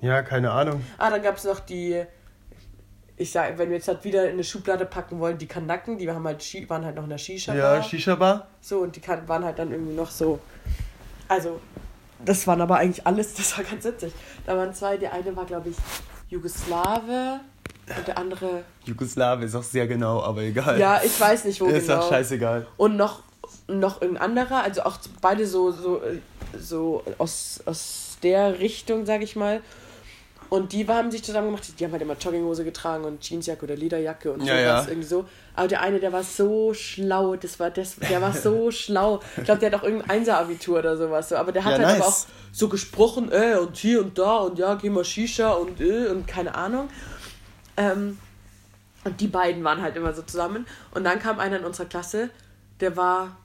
[0.00, 0.82] Ja, keine Ahnung.
[0.96, 2.02] Ah, dann gab's noch die,
[3.22, 6.10] ich sag, wenn wir jetzt halt wieder in eine Schublade packen wollen, die Kanaken, die
[6.10, 7.54] haben halt, Ski- waren halt noch in der Shisha.
[7.54, 8.46] Ja, Shisha-Bar.
[8.60, 10.38] So, und die kan- waren halt dann irgendwie noch so.
[11.28, 11.60] Also,
[12.24, 14.12] das waren aber eigentlich alles, das war ganz witzig.
[14.46, 15.76] Da waren zwei, der eine war, glaube ich,
[16.28, 17.40] Jugoslawe
[17.96, 18.64] und der andere.
[18.84, 20.78] Jugoslawe ist auch sehr genau, aber egal.
[20.78, 22.00] Ja, ich weiß nicht, wo Ist genau.
[22.00, 22.66] auch scheißegal.
[22.76, 23.22] Und noch,
[23.68, 26.00] noch irgendein anderer, also auch beide so, so,
[26.58, 29.60] so aus, aus der Richtung, sag ich mal.
[30.52, 33.74] Und die haben sich zusammen gemacht, die haben halt immer Jogginghose getragen und Jeansjacke oder
[33.74, 34.90] Lederjacke und Ja, sowas ja.
[34.90, 35.24] irgendwie so.
[35.56, 39.20] Aber der eine, der war so schlau, das war das, der war so schlau.
[39.38, 41.30] Ich glaube, der hat auch irgendein Einser-Abitur oder sowas.
[41.30, 41.36] So.
[41.36, 41.96] Aber der hat Ja, halt nice.
[42.02, 45.80] aber auch so gesprochen, äh, und hier und da und ja, geh mal Shisha und
[45.80, 46.90] äh, und keine Ahnung.
[47.78, 48.18] Ähm,
[49.04, 50.66] und die beiden waren halt immer so zusammen.
[50.94, 52.28] Und dann kam einer in unserer Klasse,
[52.80, 53.38] der war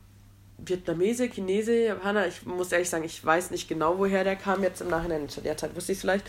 [0.58, 2.28] Vietnamese, Chinese, Japaner.
[2.28, 4.62] Ich muss ehrlich sagen, ich weiß nicht genau, woher der kam.
[4.62, 6.26] Jetzt im Nachhinein, zu der Zeit wusste ich es vielleicht.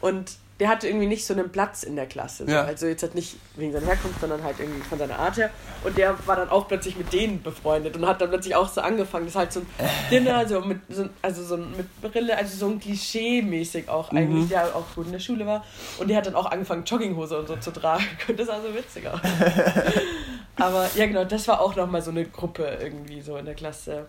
[0.00, 2.44] Und der hatte irgendwie nicht so einen Platz in der Klasse.
[2.44, 2.50] So.
[2.50, 2.64] Ja.
[2.64, 5.50] Also jetzt halt nicht wegen seiner Herkunft, sondern halt irgendwie von seiner Art her.
[5.84, 8.80] Und der war dann auch plötzlich mit denen befreundet und hat dann plötzlich auch so
[8.80, 9.26] angefangen.
[9.26, 9.66] Das ist halt so ein
[10.10, 14.48] Dinner, so mit, so, also so ein- mit Brille, also so ein Klischee-mäßig auch eigentlich,
[14.48, 15.64] der auch gut in der Schule war.
[15.98, 18.02] Und der hat dann auch angefangen, Jogginghose und so zu tragen.
[18.28, 19.20] Und das sah so witzig aus.
[20.56, 24.06] Aber ja, genau, das war auch nochmal so eine Gruppe irgendwie so in der Klasse.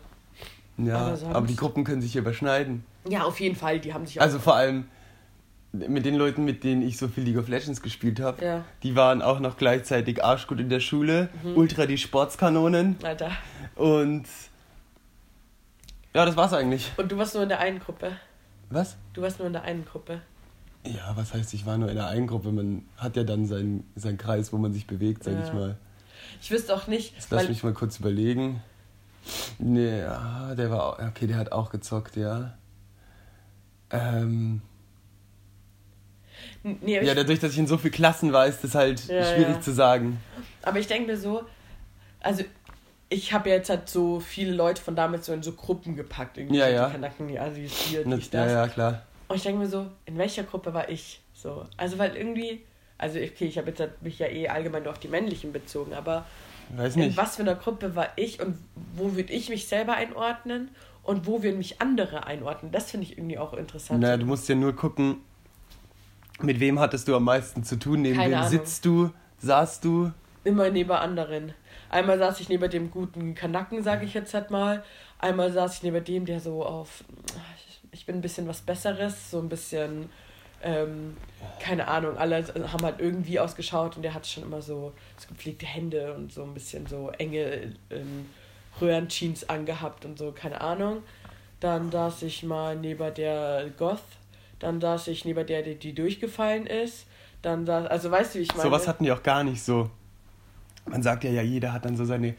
[0.77, 2.83] Ja, Aber aber, die Gruppen können sich überschneiden.
[3.07, 4.19] Ja, auf jeden Fall, die haben sich.
[4.21, 4.87] Also vor allem
[5.71, 8.65] mit den Leuten, mit denen ich so viel League of Legends gespielt habe, Ja.
[8.83, 11.57] die waren auch noch gleichzeitig arschgut in der Schule, Mhm.
[11.57, 13.31] ultra die Sportskanonen Alter.
[13.75, 14.23] und
[16.13, 16.91] ja, das war's eigentlich.
[16.97, 18.13] Und du warst nur in der einen Gruppe.
[18.71, 18.97] Was?
[19.13, 20.21] Du warst nur in der einen Gruppe.
[20.85, 22.51] Ja, was heißt, ich war nur in der einen Gruppe.
[22.51, 25.43] Man hat ja dann seinen, seinen Kreis, wo man sich bewegt, sag Ja.
[25.43, 25.77] ich mal.
[26.41, 28.61] Ich wüsste auch nicht, Jetzt lass mich mal kurz überlegen.
[29.59, 32.53] Nee, ja, der war auch, okay, der hat auch gezockt, ja.
[33.91, 34.61] Ähm,
[36.63, 39.55] nee, ja, dadurch, dass ich in so vielen Klassen war, ist das halt Ja, schwierig
[39.55, 39.61] ja.
[39.61, 40.19] zu sagen.
[40.63, 41.43] aber ich denke mir so,
[42.21, 42.43] also
[43.09, 46.37] ich habe ja jetzt halt so viele Leute von damals so in so Gruppen gepackt.
[46.37, 46.85] Irgendwie Ja, ja.
[46.87, 48.51] Die Kanaken, die Asis, hier, Ne, dies, ja, das.
[48.53, 49.01] ja, klar.
[49.27, 51.21] Und ich denke mir so, in welcher Gruppe war ich?
[51.33, 52.61] So, also weil irgendwie,
[52.97, 55.93] also okay, ich habe jetzt halt mich ja eh allgemein nur auf die männlichen bezogen,
[55.93, 56.25] aber
[56.75, 57.17] Weiß in nicht.
[57.17, 58.57] was für einer Gruppe war ich und
[58.95, 60.69] wo würde ich mich selber einordnen
[61.03, 62.71] und wo würden mich andere einordnen?
[62.71, 64.01] Das finde ich irgendwie auch interessant.
[64.01, 65.17] Naja, du musst ja nur gucken,
[66.41, 68.49] mit wem hattest du am meisten zu tun, neben Keine wem Ahnung.
[68.49, 70.11] sitzt du, saßt du.
[70.43, 71.53] Immer neben anderen.
[71.89, 74.83] Einmal saß ich neben dem guten Kanacken, sage ich jetzt halt mal.
[75.17, 77.03] Einmal saß ich neben dem, der so auf,
[77.91, 80.09] ich bin ein bisschen was Besseres, so ein bisschen,
[80.63, 81.17] ähm,
[81.59, 85.65] keine Ahnung, alle haben halt irgendwie ausgeschaut und der hatte schon immer so, so gepflegte
[85.65, 88.27] Hände und so ein bisschen so enge ähm,
[88.79, 91.03] Röhrenjeans angehabt und so, keine Ahnung.
[91.59, 93.99] Dann saß ich mal neben der Goth,
[94.59, 97.05] dann saß ich neben der, die, die durchgefallen ist.
[97.41, 98.63] Dann saß, also weißt du, wie ich meine?
[98.63, 99.89] Sowas hatten die auch gar nicht so.
[100.85, 102.35] Man sagt ja, ja, jeder hat dann so seine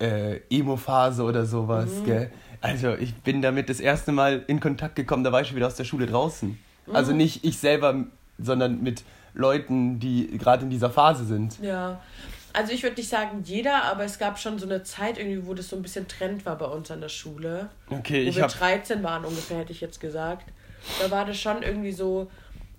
[0.00, 2.04] äh, Emo-Phase oder sowas, Mhm.
[2.04, 2.30] gell?
[2.60, 5.66] Also ich bin damit das erste Mal in Kontakt gekommen, da war ich schon wieder
[5.66, 6.58] aus der Schule draußen.
[6.92, 7.18] Also Mhm.
[7.18, 8.04] nicht ich selber,
[8.38, 9.02] sondern mit
[9.34, 11.58] Leuten, die gerade in dieser Phase sind.
[11.60, 12.00] Ja,
[12.52, 15.54] also ich würde nicht sagen jeder, aber es gab schon so eine Zeit irgendwie, wo
[15.54, 17.68] das so ein bisschen Trend war bei uns an der Schule.
[17.90, 20.46] Okay, Wo ich wir habe 13 waren ungefähr, hätte ich jetzt gesagt.
[21.00, 22.30] Da war das schon irgendwie so,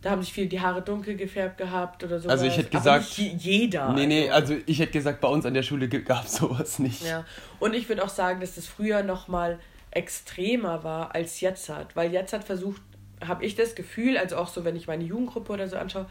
[0.02, 2.30] da haben sich viele die Haare dunkel gefärbt gehabt oder so.
[2.30, 3.18] Also ich hätte gesagt.
[3.18, 3.91] jeder.
[3.94, 7.04] Nee, nee, also ich hätte gesagt, bei uns an der Schule gab es sowas nicht.
[7.04, 7.26] Ja.
[7.60, 9.60] Und ich würde auch sagen, dass das früher nochmal
[9.91, 11.96] extremer war als jetzt hat.
[11.96, 12.82] Weil jetzt hat versucht,
[13.26, 16.06] habe ich das Gefühl, also auch so, wenn ich meine Jugendgruppe oder so anschaue,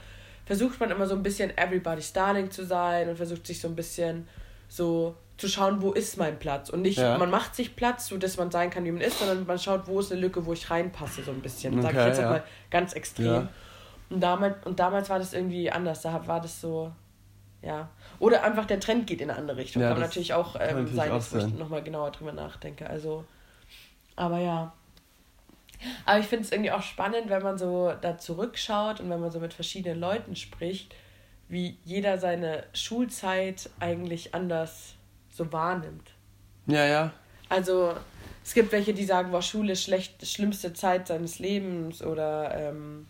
[0.47, 3.77] versucht man immer so ein bisschen Everybody's Darling zu sein und versucht sich so ein
[3.77, 4.27] bisschen
[4.69, 6.71] so zu schauen, wo ist mein Platz.
[6.71, 7.19] Und nicht, ja.
[7.19, 9.87] man macht sich Platz, so dass man sein kann, wie man ist, sondern man schaut,
[9.87, 11.75] wo ist eine Lücke, wo ich reinpasse, so ein bisschen.
[11.75, 12.31] Okay, Sag ich jetzt ja.
[12.31, 13.27] mal ganz extrem.
[13.27, 13.49] Ja.
[14.11, 16.03] Und, damals, und damals war das irgendwie anders.
[16.03, 16.93] Da war das so,
[17.63, 17.89] ja.
[18.21, 19.83] Oder einfach der Trend geht in eine andere Richtung.
[19.83, 22.89] Ja, kann natürlich auch ähm, natürlich sein, dass ich nochmal genauer drüber nachdenke.
[22.89, 23.25] Also,
[24.15, 24.73] aber ja.
[26.07, 29.33] Aber ich finde es irgendwie auch spannend, wenn man so da zurückschaut und wenn man
[29.33, 30.95] so mit verschiedenen Leuten spricht,
[31.49, 34.95] wie jeder seine Schulzeit eigentlich anders
[35.35, 36.13] so wahrnimmt.
[36.67, 37.13] Ja, ja.
[37.49, 37.95] Also
[38.43, 43.07] es gibt welche, die sagen, war Schule schlecht, schlimmste Zeit seines Lebens oder ähm,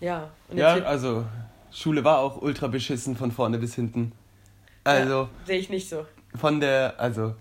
[0.00, 0.30] ja.
[0.52, 1.24] ja, also
[1.72, 4.12] Schule war auch ultra beschissen von vorne bis hinten.
[4.84, 6.06] Also ja, sehe ich nicht so.
[6.34, 7.34] Von der, also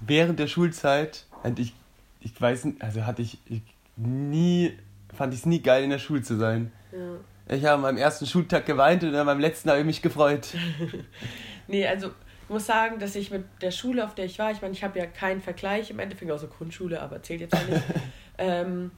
[0.00, 1.74] während der Schulzeit hatte ich,
[2.20, 3.62] ich weiß nicht, also hatte ich, ich
[3.96, 4.76] nie,
[5.14, 6.72] fand ich es nie geil in der Schule zu sein.
[6.92, 7.54] Ja.
[7.56, 10.48] Ich habe am ersten Schultag geweint und am letzten habe ich mich gefreut.
[11.68, 12.10] nee, also
[12.52, 14.98] muss sagen, dass ich mit der Schule, auf der ich war, ich meine, ich habe
[14.98, 17.82] ja keinen Vergleich im Endeffekt, außer Grundschule, aber zählt jetzt auch nicht,
[18.38, 18.92] ähm,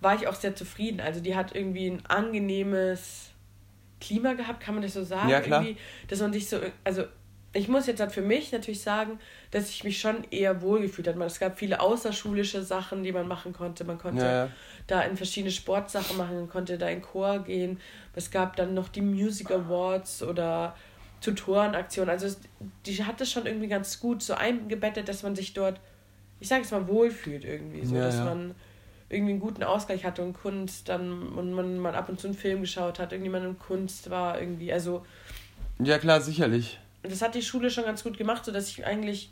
[0.00, 1.00] war ich auch sehr zufrieden.
[1.00, 3.30] Also die hat irgendwie ein angenehmes
[4.00, 5.28] Klima gehabt, kann man das so sagen?
[5.28, 5.62] Ja, klar.
[5.62, 7.04] Irgendwie, dass man sich so, also
[7.54, 9.18] ich muss jetzt halt für mich natürlich sagen,
[9.50, 11.22] dass ich mich schon eher wohlgefühlt habe.
[11.24, 13.84] Es gab viele außerschulische Sachen, die man machen konnte.
[13.84, 14.48] Man konnte ja, ja.
[14.86, 17.78] da in verschiedene Sportsachen machen, man konnte da in Chor gehen.
[18.14, 20.74] Es gab dann noch die Music Awards oder
[21.22, 22.10] Tutorenaktionen.
[22.10, 22.36] Also
[22.86, 25.80] die hat es schon irgendwie ganz gut so eingebettet, dass man sich dort,
[26.40, 27.84] ich sage es mal, wohlfühlt irgendwie.
[27.86, 28.54] So, ja, dass man
[29.08, 32.36] irgendwie einen guten Ausgleich hatte und Kunst dann und man mal ab und zu einen
[32.36, 35.04] Film geschaut hat, irgendjemand in Kunst war irgendwie, also
[35.78, 39.30] ja klar, sicherlich das hat die Schule schon ganz gut gemacht, sodass ich eigentlich,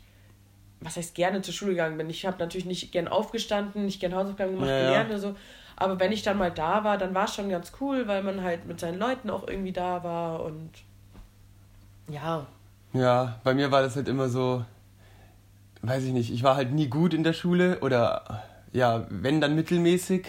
[0.81, 2.09] was heißt gerne zur Schule gegangen bin.
[2.09, 5.15] Ich habe natürlich nicht gern aufgestanden, nicht gern Hausaufgaben gemacht, ja, gelernt ja.
[5.15, 5.35] oder so.
[5.77, 8.43] Aber wenn ich dann mal da war, dann war es schon ganz cool, weil man
[8.43, 10.69] halt mit seinen Leuten auch irgendwie da war und
[12.11, 12.45] ja.
[12.93, 14.65] Ja, bei mir war das halt immer so,
[15.81, 18.43] weiß ich nicht, ich war halt nie gut in der Schule oder
[18.73, 20.27] ja, wenn dann mittelmäßig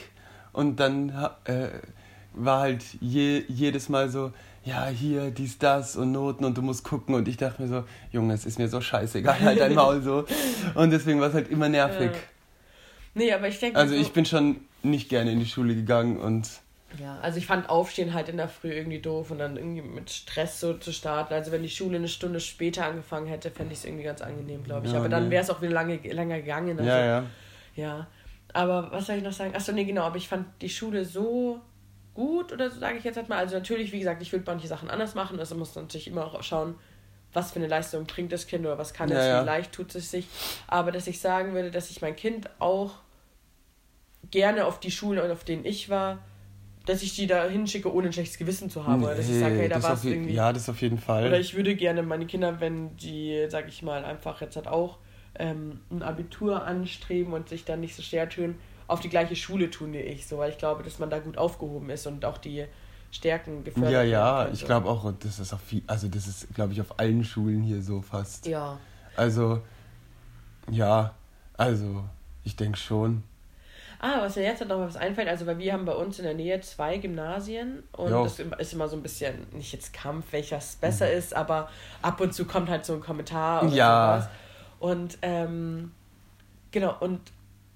[0.53, 1.11] und dann
[1.45, 1.68] äh,
[2.35, 4.33] war halt je, jedes Mal so,
[4.64, 7.14] ja, hier, dies, das und Noten und du musst gucken.
[7.14, 10.25] Und ich dachte mir so, Junge, es ist mir so scheißegal, halt dein Maul so.
[10.75, 12.12] Und deswegen war es halt immer nervig.
[12.12, 12.18] Ja.
[13.14, 13.79] Nee, aber ich denke.
[13.79, 16.49] Also, ich bin schon nicht gerne in die Schule gegangen und.
[17.00, 20.11] Ja, also ich fand Aufstehen halt in der Früh irgendwie doof und dann irgendwie mit
[20.11, 21.33] Stress so zu starten.
[21.35, 24.62] Also wenn die Schule eine Stunde später angefangen hätte, fände ich es irgendwie ganz angenehm,
[24.64, 24.92] glaube ich.
[24.92, 26.78] Ja, aber dann wäre es auch wieder lange, länger gegangen.
[26.78, 27.24] Also, ja, ja.
[27.74, 28.07] Ja.
[28.52, 29.55] Aber was soll ich noch sagen?
[29.55, 31.61] Achso, nee, genau, aber ich fand die Schule so
[32.14, 33.38] gut oder so sage ich jetzt halt mal.
[33.38, 35.38] Also natürlich, wie gesagt, ich würde manche Sachen anders machen.
[35.38, 36.74] Also muss natürlich immer auch schauen,
[37.33, 39.42] was für eine Leistung bringt das Kind oder was kann es, ja, ja.
[39.42, 40.26] wie leicht tut es sich.
[40.66, 42.92] Aber dass ich sagen würde, dass ich mein Kind auch
[44.31, 46.18] gerne auf die Schulen, auf denen ich war,
[46.87, 49.01] dass ich die da hinschicke, ohne ein schlechtes Gewissen zu haben.
[49.01, 50.35] Nee, oder dass ich sage, hey, da war es irgendwie.
[50.35, 51.27] Ja, das auf jeden Fall.
[51.27, 54.99] Oder ich würde gerne meine Kinder, wenn die, sag ich mal, einfach jetzt halt auch
[55.38, 58.57] ähm, ein Abitur anstreben und sich dann nicht so schwer tun,
[58.88, 61.38] auf die gleiche Schule tun wie ich, so, weil ich glaube, dass man da gut
[61.38, 62.66] aufgehoben ist und auch die
[63.11, 66.73] Stärken gefördert Ja, ja, ich glaube auch, das ist auch viel, also das ist, glaube
[66.73, 68.47] ich, auf allen Schulen hier so fast.
[68.47, 68.79] Ja.
[69.16, 69.62] Also,
[70.71, 71.14] ja,
[71.57, 72.05] also,
[72.45, 73.23] ich denke schon.
[74.05, 76.35] Ah, was mir jetzt noch was einfällt, also weil wir haben bei uns in der
[76.35, 78.25] Nähe zwei Gymnasien und jo.
[78.25, 81.19] das ist immer so ein bisschen, nicht jetzt Kampf, welches besser mhm.
[81.19, 81.71] ist, aber
[82.03, 84.17] ab und zu kommt halt so ein Kommentar oder ja.
[84.17, 84.31] sowas.
[84.81, 85.93] Und ähm,
[86.73, 87.21] genau, und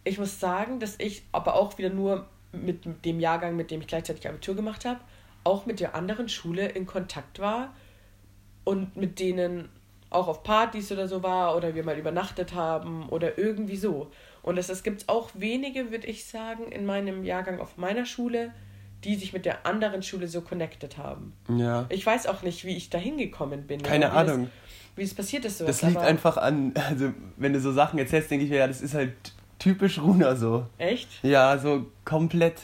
[0.02, 3.86] ich muss sagen, dass ich aber auch wieder nur mit dem Jahrgang, mit dem ich
[3.86, 4.98] gleichzeitig Abitur gemacht habe,
[5.44, 7.72] auch mit der anderen Schule in Kontakt war
[8.64, 9.68] und mit denen
[10.10, 14.10] auch auf Partys oder so war oder wir mal übernachtet haben oder irgendwie so.
[14.42, 18.52] Und es gibt auch wenige, würde ich sagen, in meinem Jahrgang auf meiner Schule,
[19.02, 21.32] die sich mit der anderen Schule so connected haben.
[21.48, 21.86] Ja.
[21.88, 23.82] Ich weiß auch nicht, wie ich da hingekommen bin.
[23.82, 24.44] Keine Ahnung.
[24.44, 25.66] Das, wie es passiert ist so.
[25.66, 28.80] Das liegt einfach an, also wenn du so Sachen erzählst, denke ich mir, ja, das
[28.80, 29.14] ist halt
[29.58, 30.66] typisch Runa so.
[30.78, 31.08] Echt?
[31.22, 32.62] Ja, so komplett.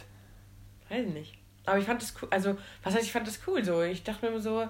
[0.88, 1.34] Weiß nicht.
[1.66, 2.28] Aber ich fand das cool.
[2.30, 3.82] Also, was heißt, ich fand das cool so.
[3.82, 4.64] Ich dachte mir so,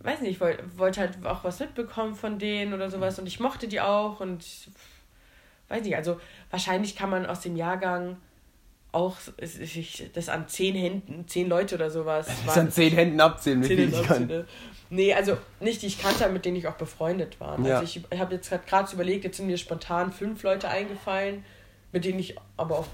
[0.00, 3.40] weiß nicht, ich wollte wollt halt auch was mitbekommen von denen oder sowas und ich
[3.40, 4.44] mochte die auch und
[5.68, 8.16] weiß nicht, also wahrscheinlich kann man aus dem Jahrgang
[8.92, 9.16] auch
[10.14, 12.28] das an zehn Händen, zehn Leute oder sowas.
[12.44, 14.26] Das an zehn Händen abzählen, wie ich kann.
[14.26, 14.46] Ne?
[14.90, 17.60] Nee, also nicht die ich kannte, mit denen ich auch befreundet war.
[17.60, 17.78] Ja.
[17.78, 21.44] Also ich habe jetzt gerade überlegt, jetzt sind mir spontan fünf Leute eingefallen,
[21.92, 22.86] Mit denen ich aber auch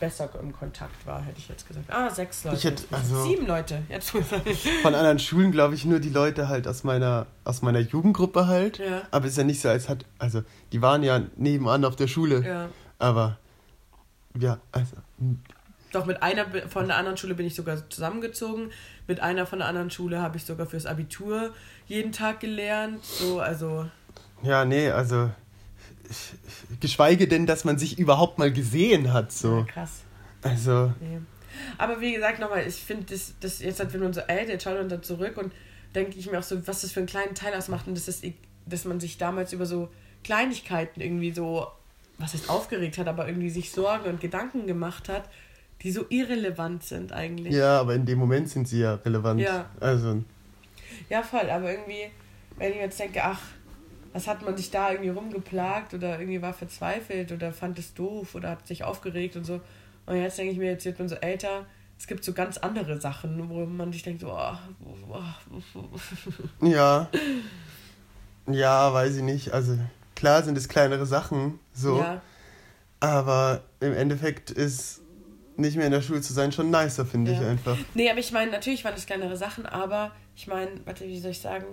[0.00, 1.86] besser im Kontakt war, hätte ich jetzt gesagt.
[1.88, 2.56] Ah, sechs Leute.
[2.56, 3.82] Ich hätte, also, Sieben Leute.
[3.88, 8.48] Jetzt von anderen Schulen glaube ich nur die Leute halt aus meiner, aus meiner Jugendgruppe
[8.48, 8.78] halt.
[8.78, 9.02] Ja.
[9.12, 12.08] Aber es ist ja nicht so, als hat, also die waren ja nebenan auf der
[12.08, 12.44] Schule.
[12.44, 12.68] Ja.
[12.98, 13.38] Aber
[14.36, 14.96] ja, also
[15.92, 18.70] Doch, mit einer von der anderen Schule bin ich sogar zusammengezogen.
[19.06, 21.52] Mit einer von der anderen Schule habe ich sogar fürs Abitur
[21.86, 23.04] jeden Tag gelernt.
[23.04, 23.86] So, also.
[24.42, 25.30] Ja, nee, also
[26.80, 29.64] geschweige denn, dass man sich überhaupt mal gesehen hat, so.
[29.68, 30.02] Krass.
[30.42, 31.18] Also, Nee.
[31.78, 34.64] Aber wie gesagt, nochmal, ich finde, das, das jetzt halt, wenn man so älter, jetzt
[34.64, 35.52] schaut man dann zurück und
[35.94, 38.24] denke ich mir auch so, was das für einen kleinen Teil ausmacht und das ist,
[38.66, 39.88] dass man sich damals über so
[40.24, 41.66] Kleinigkeiten irgendwie so,
[42.18, 45.28] was heißt aufgeregt hat, aber irgendwie sich Sorgen und Gedanken gemacht hat,
[45.82, 47.54] die so irrelevant sind eigentlich.
[47.54, 49.40] ja, aber in dem Moment sind sie ja relevant.
[49.40, 49.70] Ja.
[49.80, 50.22] Also,
[51.08, 52.10] Ja, voll, aber irgendwie,
[52.58, 53.40] wenn ich jetzt denke, ach,
[54.12, 58.34] was hat man sich da irgendwie rumgeplagt oder irgendwie war verzweifelt oder fand es doof
[58.34, 59.60] oder hat sich aufgeregt und so.
[60.06, 61.66] Und jetzt denke ich mir, jetzt wird man so älter,
[61.98, 64.56] es gibt so ganz andere Sachen, wo man sich denkt, so, oh,
[65.10, 67.08] oh, ja.
[68.50, 69.52] Ja, weiß ich nicht.
[69.52, 69.78] Also,
[70.16, 71.98] klar sind es kleinere Sachen, so.
[71.98, 72.20] ja,
[73.00, 75.02] Aber im Endeffekt ist
[75.56, 77.48] nicht mehr in der Schule zu sein schon nicer, finde ich Ja.
[77.48, 77.76] einfach.
[77.94, 81.32] Nee, aber ich meine, natürlich waren das kleinere Sachen, aber ich meine, warte, wie soll
[81.32, 81.66] ich sagen,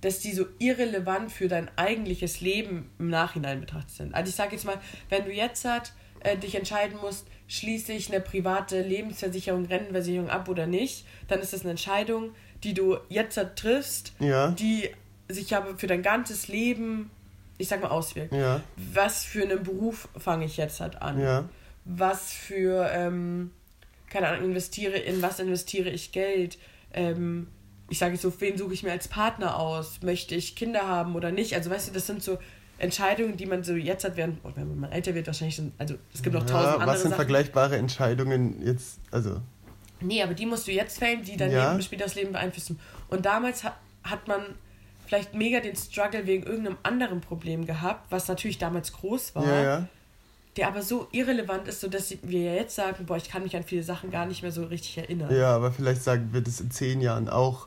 [0.00, 4.14] dass die so irrelevant für dein eigentliches Leben im Nachhinein betrachtet sind.
[4.14, 8.08] Also ich sage jetzt mal, wenn du jetzt halt, äh, dich entscheiden musst, schließe ich
[8.12, 12.32] eine private Lebensversicherung, Rentenversicherung ab oder nicht, dann ist das eine Entscheidung,
[12.64, 14.50] die du jetzt halt triffst, Ja.
[14.50, 14.90] die
[15.28, 17.10] sich aber für dein ganzes Leben,
[17.58, 18.32] ich sag mal, auswirkt.
[18.34, 18.60] Ja.
[18.76, 21.20] Was für einen Beruf fange ich jetzt halt an?
[21.20, 21.48] Ja.
[21.90, 23.50] was für, ähm,
[24.10, 26.58] keine Ahnung, investiere, in was investiere ich Geld?
[26.92, 27.48] Ähm,
[27.88, 30.00] ich sage jetzt so, wen suche ich mir als Partner aus?
[30.02, 31.54] Möchte ich Kinder haben oder nicht?
[31.54, 32.38] Also weißt du, das sind so
[32.78, 35.94] Entscheidungen, die man so jetzt hat, während, oder wenn man älter wird, wahrscheinlich schon, also
[36.14, 37.16] es gibt noch tausend ja, andere was sind Sachen.
[37.16, 39.40] vergleichbare Entscheidungen jetzt, also,
[40.00, 41.72] Nee, aber die musst du jetzt fällen, die dein Ja.
[41.72, 42.78] Leben später das Leben beeinflussen.
[43.08, 44.40] Und damals ha hat man
[45.04, 49.44] vielleicht mega den Struggle wegen irgendeinem anderen Problem gehabt, was natürlich damals groß war.
[49.44, 49.88] ja, ja.
[50.56, 53.64] der aber so irrelevant ist, sodass wir ja jetzt sagen, boah, ich kann mich an
[53.64, 55.34] viele Sachen gar nicht mehr so richtig erinnern.
[55.34, 57.66] Ja, aber vielleicht sagen wir das in zehn Jahren auch.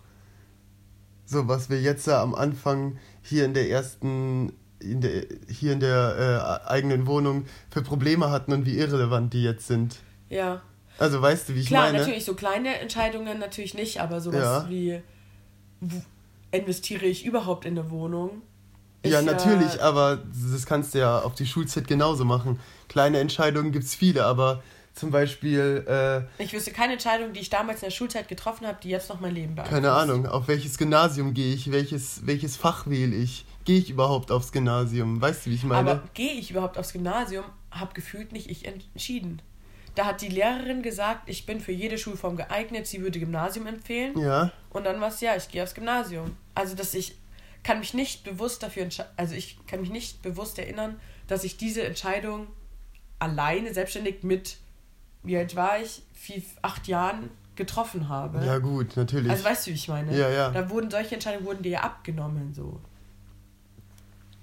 [1.31, 5.79] So, was wir jetzt da am Anfang hier in der ersten, in der, hier in
[5.79, 9.99] der äh, eigenen Wohnung für Probleme hatten und wie irrelevant die jetzt sind.
[10.29, 10.61] Ja.
[10.97, 11.99] Also weißt du, wie ich Klar, meine?
[11.99, 14.69] natürlich so kleine Entscheidungen natürlich nicht, aber sowas Ja.
[14.69, 15.01] wie
[16.51, 18.41] investiere ich überhaupt in eine Wohnung?
[19.05, 20.19] Ja, natürlich, aber
[20.51, 22.59] das kannst du ja auf die Schulzeit genauso machen.
[22.89, 24.61] Kleine Entscheidungen gibt es viele, aber
[24.93, 25.85] zum Beispiel,
[26.37, 29.09] äh, Ich wüsste keine Entscheidung, die ich damals in der Schulzeit getroffen habe, die jetzt
[29.09, 29.81] noch mein Leben beeinflusst.
[29.81, 34.31] keine Ahnung, auf welches Gymnasium gehe ich, welches, welches Fach wähle ich, gehe ich überhaupt
[34.31, 35.91] aufs Gymnasium, weißt du, wie ich meine?
[35.91, 39.41] Aber gehe ich überhaupt aufs Gymnasium, habe gefühlt nicht ich entschieden.
[39.95, 44.17] Da hat die Lehrerin gesagt, ich bin für jede Schulform geeignet, sie würde Gymnasium empfehlen.
[44.17, 46.35] ja, Und dann war es, ja, ich gehe aufs Gymnasium.
[46.55, 47.15] Also, dass ich
[47.63, 51.57] kann mich nicht bewusst dafür entscheiden, also ich kann mich nicht bewusst erinnern, dass ich
[51.57, 52.47] diese Entscheidung
[53.19, 54.57] alleine, selbstständig mit,
[55.23, 58.43] wie alt war ich, vier, acht Jahren getroffen habe.
[58.45, 59.29] ja gut, natürlich.
[59.29, 60.17] Also weißt du, wie ich meine?
[60.17, 60.49] Ja, ja.
[60.51, 62.79] Da wurden solche Entscheidungen wurden dir ja abgenommen so.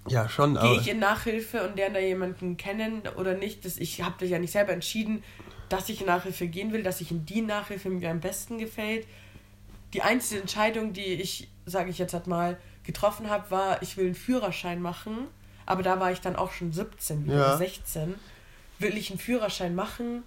[0.08, 4.02] ja, schon, Gehe ich in Nachhilfe und lerne da jemanden kennen oder nicht, das, ich
[4.02, 5.22] habe das ja nicht selber entschieden,
[5.68, 9.06] dass ich in Nachhilfe gehen will, dass ich in die Nachhilfe mir am besten gefällt.
[9.94, 14.06] Die einzige Entscheidung, die ich, sage ich jetzt halt mal, getroffen habe, war, ich will
[14.06, 15.26] einen Führerschein machen.
[15.66, 17.46] Aber da war ich dann auch schon 17, wieder Ja.
[17.48, 18.14] oder 16.
[18.78, 20.22] Will ich einen Führerschein machen?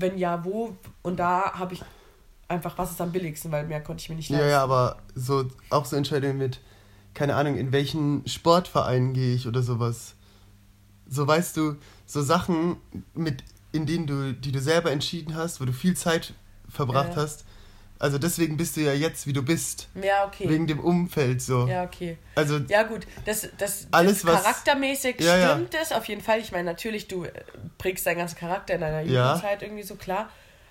[0.00, 0.76] Wenn ja, wo?
[1.02, 1.82] Und da habe ich
[2.48, 4.44] einfach, was ist am billigsten, weil mehr konnte ich mir nicht leisten.
[4.44, 6.60] Ja, ja, aber so auch so Entscheidungen mit,
[7.14, 10.14] keine Ahnung, in welchen Sportverein gehe ich oder sowas.
[11.08, 12.76] So weißt du, so Sachen,
[13.14, 16.34] mit, in denen du, die du selber entschieden hast, wo du viel Zeit
[16.68, 17.22] verbracht Ja.
[17.22, 17.44] hast.
[18.00, 19.88] Also deswegen bist du ja jetzt, wie du bist.
[20.02, 20.48] Ja, okay.
[20.48, 21.68] Wegen dem Umfeld so.
[21.68, 22.16] ja, okay.
[22.34, 25.52] Also Ja, gut, das, das, Alles, das was- charaktermäßig Ja, ja.
[25.54, 26.40] stimmt es auf jeden Fall.
[26.40, 27.30] Ich meine, natürlich, du äh,
[27.78, 29.26] prägst deinen ganzen Charakter in deiner Ja.
[29.28, 30.30] Jugendzeit irgendwie so klar.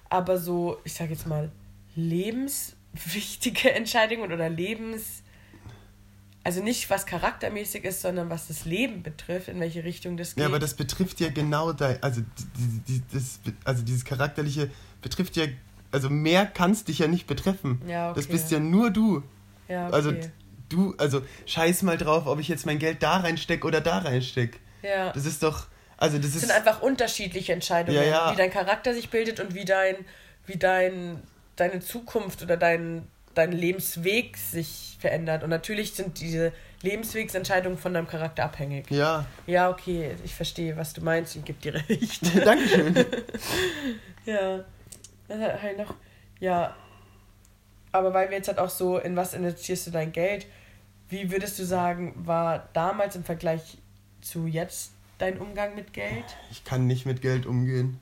[0.09, 1.51] Aber so, ich sag jetzt mal,
[1.95, 5.23] lebenswichtige Entscheidungen oder Lebens.
[6.43, 10.41] Also nicht was charaktermäßig ist, sondern was das Leben betrifft, in welche Richtung das geht.
[10.41, 12.21] Ja, aber das betrifft ja genau dein, also,
[12.57, 14.71] die, die, das, also dieses charakterliche
[15.01, 15.45] betrifft ja,
[15.91, 17.81] also mehr kannst dich ja nicht betreffen.
[17.87, 18.33] Ja, Das okay.
[18.33, 19.23] bist ja nur du.
[19.67, 19.95] ja, okay.
[19.95, 20.13] Also
[20.69, 24.57] du, also scheiß mal drauf, ob ich jetzt mein Geld da reinstecke oder da reinstecke.
[24.83, 25.11] ja.
[25.13, 25.67] Das ist doch,
[25.97, 28.31] also das Es ist, sind einfach unterschiedliche Entscheidungen, Ja, ja.
[28.31, 29.95] wie dein Charakter sich bildet und wie dein,
[30.45, 31.21] wie dein,
[31.55, 35.43] deine Zukunft oder dein, dein Lebensweg sich verändert.
[35.43, 38.89] Und natürlich sind diese Lebenswegsentscheidungen von deinem Charakter abhängig.
[38.91, 39.25] Ja.
[39.47, 42.21] Ja, okay, ich verstehe, was du meinst und gebe dir recht.
[42.45, 42.95] Dankeschön.
[44.25, 44.63] ja.
[45.29, 45.95] Das hat halt noch.
[46.39, 46.75] Ja.
[47.91, 50.45] Aber weil wir jetzt halt auch so, in was investierst du dein Geld?
[51.07, 53.77] Wie würdest du sagen, war damals im Vergleich
[54.21, 56.25] zu jetzt dein Umgang mit Geld?
[56.51, 57.99] Ich kann nicht mit Geld umgehen.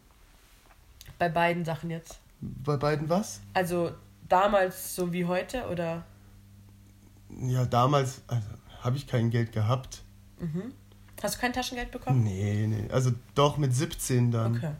[1.19, 2.19] Bei beiden Sachen jetzt.
[2.41, 3.41] Bei beiden was?
[3.53, 3.91] Also
[4.28, 6.05] damals so wie heute oder?
[7.41, 8.47] Ja, damals also,
[8.82, 10.03] habe ich kein Geld gehabt.
[10.39, 10.73] Mhm.
[11.21, 12.23] Hast du kein Taschengeld bekommen?
[12.23, 12.91] Nee, nee.
[12.91, 14.57] Also doch mit 17 dann.
[14.57, 14.71] Okay.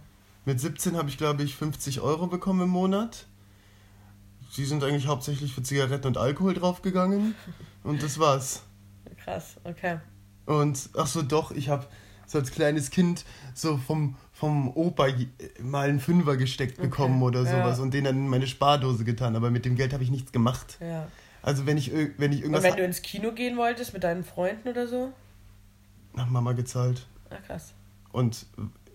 [0.48, 3.26] Mit 17 habe ich, glaube ich, 50 Euro bekommen im Monat.
[4.50, 7.36] Sie sind eigentlich hauptsächlich für Zigaretten und Alkohol draufgegangen.
[7.84, 8.64] Und das war's.
[9.26, 10.00] Krass, okay.
[10.46, 11.86] Und ach so, doch, ich habe
[12.26, 15.28] so als kleines Kind so vom, vom Opa je-
[15.62, 17.52] mal einen Fünfer gesteckt bekommen oder ja.
[17.52, 19.36] sowas und den dann in meine Spardose getan.
[19.36, 20.78] Aber mit dem Geld habe ich nichts gemacht.
[20.80, 21.10] Ja.
[21.42, 24.24] Also wenn ich, wenn ich Und irgendwas wenn du ins Kino gehen wolltest mit deinen
[24.24, 25.12] Freunden oder so?
[26.14, 27.06] nach Mama gezahlt.
[27.30, 27.74] Ah, krass.
[28.14, 28.46] Und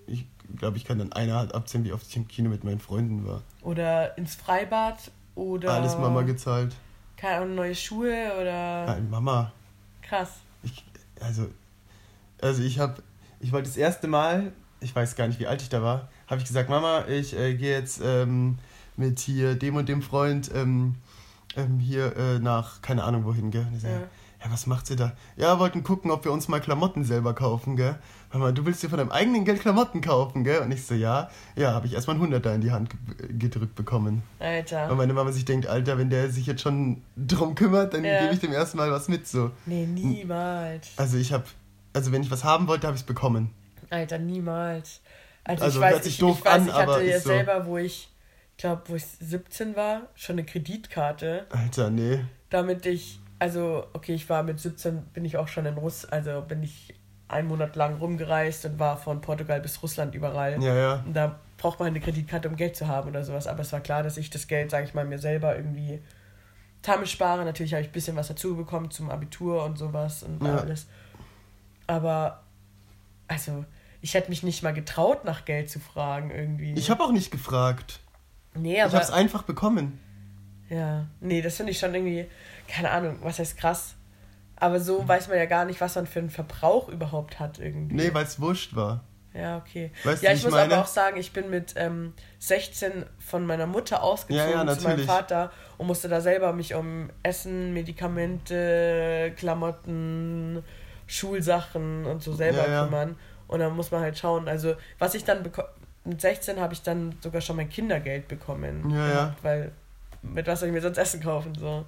[0.07, 0.27] ich
[0.57, 3.27] glaube, ich kann dann einer Hand abzählen, wie oft ich im Kino mit meinen Freunden
[3.27, 3.43] war.
[3.63, 5.73] Oder ins Freibad oder.
[5.73, 6.75] Alles Mama gezahlt.
[7.17, 8.87] Keine Ahnung, neue Schuhe oder.
[8.87, 9.53] Nein, Mama.
[10.03, 10.31] Krass.
[10.63, 10.85] Ich,
[11.21, 11.49] also,
[12.41, 13.03] also ich habe,
[13.41, 16.41] ich wollte das erste Mal, ich weiß gar nicht, wie alt ich da war, habe
[16.41, 18.59] ich gesagt, Mama, ich äh, gehe jetzt ähm,
[18.97, 20.97] mit hier dem und dem Freund ähm,
[21.57, 23.67] ähm, hier äh, nach, keine Ahnung wohin, gell?
[23.73, 24.03] Und Ja.
[24.45, 24.51] Ja.
[24.53, 25.13] was macht sie da?
[25.37, 27.97] Ja, wollten gucken, ob wir uns mal Klamotten selber kaufen, gell?
[28.33, 30.61] Mama, du willst dir von deinem eigenen Geld Klamotten kaufen, gell?
[30.61, 31.31] Und ich so, ja.
[31.57, 34.23] Ja, habe ich erstmal einen Hunderter in die Hand ge gedrückt bekommen.
[34.39, 34.95] Und Alter.
[34.95, 38.23] meine Mama sich denkt, Alter, wenn der sich jetzt schon drum kümmert, dann Ja.
[38.23, 39.51] gebe ich dem erstmal was mit, so.
[39.67, 40.91] Nee, niemals.
[40.97, 41.45] Also ich habe,
[41.93, 43.51] also wenn ich was haben wollte, habe ich es bekommen.
[43.91, 45.01] Alter, niemals.
[45.45, 47.29] Also, Also, ich weiß, hört sich ich, doof ich weiß, an, ich hatte ja so.
[47.29, 48.09] selber, wo ich,
[48.57, 52.25] glaube, wo ich 17 war, schon eine Kreditkarte, Alter, nee.
[52.49, 56.43] damit ich, also, okay, ich war mit 17, bin ich auch schon in Russ, also
[56.43, 56.95] bin ich
[57.27, 60.63] einen Monat lang rumgereist und war von Portugal bis Russland überall.
[60.63, 61.03] Ja, ja.
[61.05, 63.49] Und da braucht man eine Kreditkarte, um Geld zu haben oder sowas.
[63.49, 66.01] Aber es war klar, dass ich das Geld, sage ich mal, mir selber irgendwie
[66.83, 67.45] Tamme spare.
[67.45, 70.59] Natürlich habe ich ein bisschen was dazu bekommen zum Abitur und sowas und Ja.
[70.59, 70.87] alles.
[71.89, 72.43] Aber,
[73.29, 73.65] also,
[74.03, 76.75] ich hätte mich nicht mal getraut, nach Geld zu fragen irgendwie.
[76.75, 77.99] Ich habe auch nicht gefragt.
[78.55, 79.99] nee, Ich aber, habe es einfach bekommen.
[80.69, 82.27] ja, nee, das finde ich schon irgendwie,
[82.73, 83.95] keine Ahnung, was heißt krass.
[84.57, 87.95] Aber so weiß man ja gar nicht, was man für einen Verbrauch überhaupt hat irgendwie.
[87.97, 89.03] Nee, weil es wurscht war.
[89.35, 89.91] Ja, okay.
[90.05, 90.75] Weißt ja, ich ich muss meine?
[90.75, 94.85] aber auch sagen, ich bin mit ähm, 16 von meiner Mutter ausgezogen Ja, ja, zu
[94.85, 95.07] meinem.
[95.07, 100.63] Vater und musste da selber mich um Essen, Medikamente, Klamotten,
[101.07, 103.17] Schulsachen und so selber Ja, kümmern.
[103.49, 104.49] Und dann muss man halt schauen.
[104.49, 105.69] Also, was ich dann beko-
[106.05, 108.91] mit 16 habe ich dann sogar schon mein Kindergeld bekommen.
[108.91, 109.37] Ja, ja.
[109.43, 109.73] Weil
[110.23, 111.55] mit was soll ich mir sonst Essen kaufen?
[111.59, 111.85] So.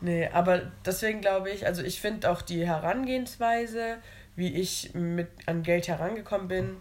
[0.00, 3.96] Nee, aber deswegen glaube ich, also ich finde auch die Herangehensweise,
[4.36, 6.76] wie ich mit an Geld herangekommen bin,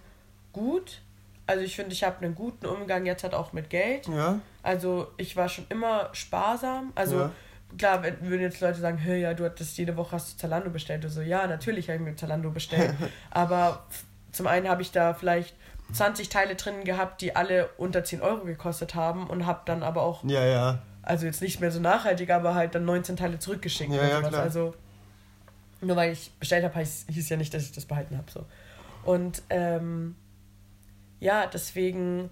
[0.53, 1.01] gut.
[1.47, 4.07] Also ich finde, ich habe einen guten Umgang jetzt halt auch mit Geld.
[4.07, 4.39] Ja?
[4.61, 6.91] Also ich war schon immer sparsam.
[6.95, 7.31] Also Ja.
[7.77, 10.69] klar, wenn, würden jetzt Leute sagen, hey, ja, du hattest jede Woche hast du Zalando
[10.69, 11.03] bestellt.
[11.03, 12.93] oder so, ja, natürlich habe ich mir Zalando bestellt.
[13.31, 13.85] aber
[14.31, 15.55] zum einen habe ich da vielleicht
[15.91, 20.03] 20 Teile drin gehabt, die alle unter 10 Euro gekostet haben und habe dann aber
[20.03, 20.79] auch Ja, ja.
[21.09, 23.91] Also jetzt nicht mehr so nachhaltig, aber halt dann 19 Teile zurückgeschickt.
[23.91, 24.43] Ja, ja, klar.
[24.43, 24.75] Also
[25.81, 28.29] nur weil ich bestellt habe, hieß, ja nicht, dass ich das behalten habe.
[28.29, 28.45] So.
[29.03, 30.15] Und ähm,
[31.19, 32.29] ja, deswegen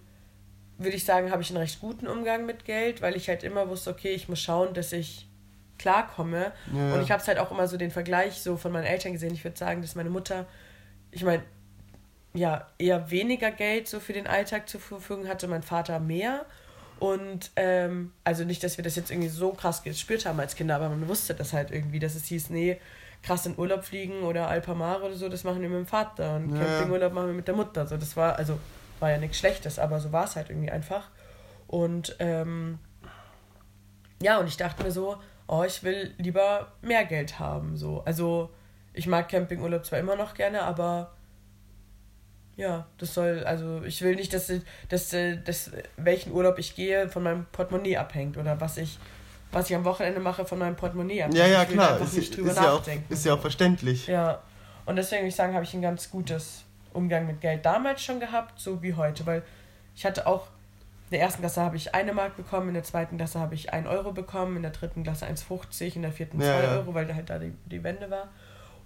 [0.78, 3.68] würde ich sagen, habe ich einen recht guten Umgang mit Geld, weil ich halt immer
[3.68, 5.28] wusste, okay, ich muss schauen, dass ich
[5.80, 6.52] klarkomme.
[6.72, 9.14] Ja, Und ich habe es halt auch immer so den Vergleich so von meinen Eltern
[9.14, 9.34] gesehen.
[9.34, 10.46] Ich würde sagen, dass meine Mutter,
[11.12, 11.42] ich meine,
[12.36, 16.46] ja, eher weniger Geld so für den Alltag zur Verfügung hatte, mein Vater mehr.
[17.00, 20.76] Und ähm, also nicht, dass wir das jetzt irgendwie so krass gespürt haben als Kinder,
[20.76, 22.80] aber man wusste das halt irgendwie, dass es hieß, nee,
[23.24, 26.56] krass in Urlaub fliegen oder Alpamare oder so, das machen wir mit dem Vater und
[26.56, 26.66] Ja.
[26.66, 27.86] Campingurlaub machen wir mit der Mutter.
[27.86, 28.60] So, das war, also
[29.00, 31.10] war ja nichts Schlechtes, aber so war es halt irgendwie einfach.
[31.68, 32.80] Und ähm,
[34.22, 35.18] ja, und ich dachte mir so,
[35.48, 37.78] oh, ich will lieber mehr Geld haben.
[37.78, 38.02] So.
[38.06, 38.50] Also
[38.94, 41.12] ich mag Campingurlaub zwar immer noch gerne, aber
[42.58, 44.52] ja, das soll, also ich will nicht, dass,
[44.90, 48.98] dass, dass welchen Urlaub ich gehe von meinem Portemonnaie abhängt oder was ich,
[49.52, 51.38] was ich am Wochenende mache von meinem Portemonnaie abhängt.
[51.38, 52.02] Ja, ja, klar.
[52.02, 54.08] Ist, nicht ist, ja auch, ist ja auch verständlich.
[54.08, 54.42] Ja,
[54.88, 58.20] und deswegen würde ich sagen, habe ich ein ganz gutes Umgang mit Geld damals schon
[58.20, 59.44] gehabt, so wie heute, weil
[59.96, 60.48] ich hatte auch,
[61.10, 63.72] in der ersten Klasse habe ich eine Mark bekommen, in der zweiten Klasse habe ich
[63.72, 66.72] 1 Euro bekommen, in der dritten Klasse 1,50, in der vierten 2 Ja, ja.
[66.72, 68.30] Euro, weil da halt da die, die Wende war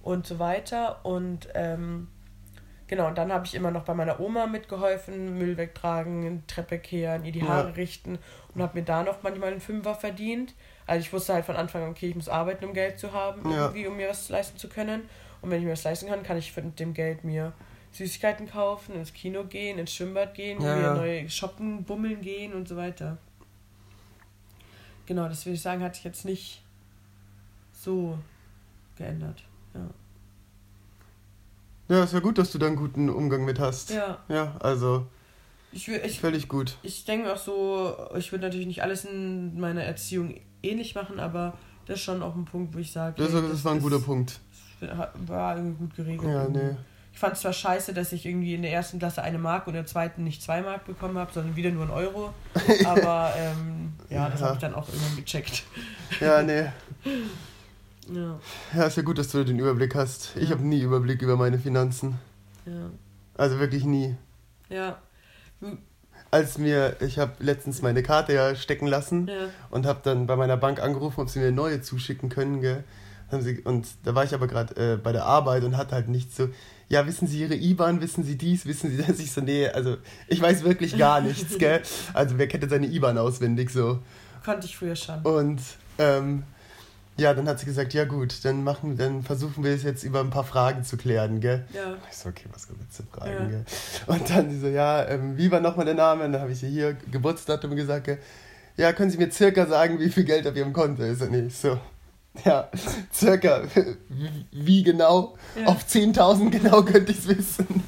[0.03, 1.03] und so weiter.
[1.05, 2.09] Und ähm,
[2.91, 7.23] Genau, und dann habe ich immer noch bei meiner Oma mitgeholfen, Müll wegtragen, Treppe kehren,
[7.23, 7.47] ihr die Ja.
[7.47, 8.19] Haare richten
[8.53, 10.53] und habe mir da noch manchmal einen Fünfer verdient.
[10.87, 13.49] Also ich wusste halt von Anfang an, okay, ich muss arbeiten, um Geld zu haben,
[13.49, 13.67] Ja.
[13.67, 15.03] irgendwie, um mir was leisten zu können.
[15.41, 17.53] Und wenn ich mir was leisten kann, kann ich mit dem Geld mir
[17.93, 20.93] Süßigkeiten kaufen, ins Kino gehen, ins Schwimmbad gehen, Ja, ja.
[20.93, 23.17] neue shoppen, bummeln gehen und so weiter.
[25.05, 26.61] Genau, das würde ich sagen, hat sich jetzt nicht
[27.71, 28.17] so
[28.97, 29.43] geändert.
[29.73, 29.87] Ja.
[31.91, 33.89] Ja, ist ja gut, dass du da einen guten Umgang mit hast.
[33.91, 35.05] Ja, Ja, also
[35.73, 36.77] ich, ich, völlig gut.
[36.83, 41.53] ich denke auch so, ich würde natürlich nicht alles in meiner Erziehung ähnlich machen, aber
[41.87, 43.97] das ist schon auch ein Punkt, wo ich sage, Das, hey, das war ein guter
[43.97, 44.39] ist- Punkt.
[45.27, 46.27] War irgendwie gut geregelt.
[46.29, 46.75] Ja, nee.
[47.13, 49.73] Ich fand es zwar scheiße, dass ich irgendwie in der ersten Klasse eine Mark und
[49.73, 52.33] in der zweiten nicht zwei Mark bekommen habe, sondern wieder nur einen Euro.
[52.85, 54.45] Aber ähm, ja, das Ja.
[54.47, 55.63] habe ich dann auch irgendwann gecheckt.
[56.21, 56.65] Ja, nee.
[58.09, 58.39] Ja,
[58.75, 60.35] Ja, ist ja gut, dass du den Überblick hast.
[60.35, 60.55] Ich Ja.
[60.55, 62.17] habe nie Überblick über meine Finanzen.
[62.65, 62.89] ja,
[63.37, 64.15] Also wirklich nie.
[64.69, 64.99] ja,
[66.31, 70.35] Als mir, ich habe letztens meine Karte ja stecken lassen ja, und habe dann bei
[70.37, 72.83] meiner Bank angerufen, ob sie mir eine neue zuschicken können, gell.
[73.31, 76.07] Haben sie, und da war ich aber gerade äh, bei der Arbeit und hatte halt
[76.09, 76.49] nicht so,
[76.89, 79.19] ja, wissen Sie Ihre IBAN, wissen Sie dies, wissen Sie das?
[79.19, 79.97] Ich so, nee, also
[80.27, 81.81] ich weiß wirklich gar nichts, gell.
[82.13, 83.99] Also wer kennt denn seine IBAN auswendig so?
[84.43, 85.21] konnte ich früher schon.
[85.23, 85.61] Und
[85.97, 86.43] ähm,
[87.21, 90.19] ja, dann hat sie gesagt, ja gut, dann machen, dann versuchen wir es jetzt über
[90.19, 91.65] ein paar Fragen zu klären, gell.
[91.73, 93.47] Ja, Ich so, okay, was gibt es zu fragen, Ja.
[93.47, 93.65] gell?
[94.07, 96.25] Und dann die so, ja, ähm, wie war nochmal der Name?
[96.25, 98.17] Und dann habe ich ihr hier Geburtsdatum gesagt, gell?
[98.77, 101.21] ja, können Sie mir circa sagen, wie viel Geld auf Ihrem Konto ist?
[101.21, 101.79] Und ich so,
[102.45, 102.69] ja,
[103.13, 103.63] circa,
[104.09, 105.35] wie, wie genau?
[105.59, 105.67] Ja.
[105.67, 107.83] Auf 10.000 genau könnte ich es wissen.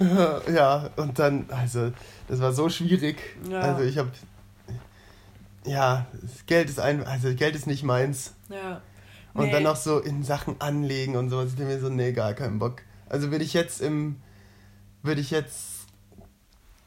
[0.54, 1.92] ja, und dann, also,
[2.28, 3.16] das war so schwierig.
[3.48, 3.60] Ja.
[3.60, 4.10] Also ich habe,
[5.66, 6.06] ja,
[6.46, 8.34] Geld ist ein, also Geld ist nicht meins.
[8.48, 8.80] ja.
[9.36, 11.48] Und Nee, dann noch so in Sachen anlegen und sowas.
[11.48, 12.82] Ich denke mir so, nee, gar keinen Bock.
[13.08, 14.14] Also würde ich jetzt im,
[15.02, 15.86] würde ich jetzt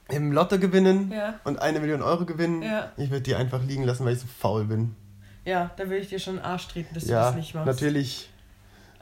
[0.08, 2.90] im Lotto gewinnen Ja, und eine Million Euro gewinnen, Ja.
[2.96, 4.96] ich würde die einfach liegen lassen, weil ich so faul bin.
[5.44, 7.68] ja, da will ich dir schon den Arsch treten, dass du ja, das nicht machst.
[7.68, 8.30] natürlich.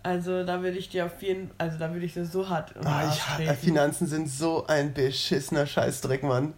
[0.01, 3.11] Also da würde ich dir auf jeden also da würde ich dir so hart Ah,
[3.37, 6.53] ich, Finanzen sind so ein beschissener Scheißdreck, Mann.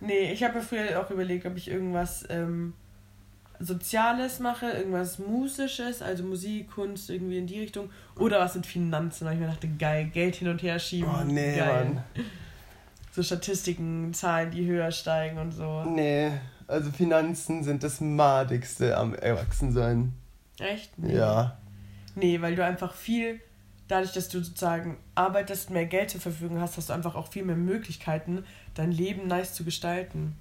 [0.00, 2.74] Nee, ich habe mir früher auch überlegt, ob ich irgendwas ähm,
[3.58, 7.90] Soziales mache, irgendwas Musisches, also Musik, Kunst, irgendwie in die Richtung.
[8.18, 11.10] Oder was mit Finanzen, weil ich mir dachte, geil, Geld hin und her schieben.
[11.10, 11.84] Oh, nee, geil.
[11.84, 12.04] Mann.
[13.12, 15.82] So Statistiken, Zahlen, die höher steigen und so.
[15.82, 16.30] Nee,
[16.68, 20.12] also Finanzen sind das Madigste am Erwachsensein.
[20.60, 20.96] Echt?
[20.96, 21.16] Nee.
[21.16, 21.58] Ja.
[22.14, 23.40] Nee, weil du einfach viel,
[23.90, 27.44] dadurch, dass du sozusagen arbeitest, mehr Geld zur Verfügung hast, hast du einfach auch viel
[27.44, 30.36] mehr Möglichkeiten, dein Leben nice zu gestalten.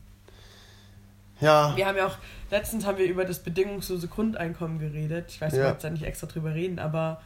[1.41, 1.76] Ja.
[1.76, 2.18] Wir haben ja auch,
[2.52, 5.26] letztens haben wir über das bedingungslose Grundeinkommen geredet.
[5.30, 5.64] Ich weiß Ja.
[5.64, 7.22] wir jetzt da nicht extra drüber reden, aber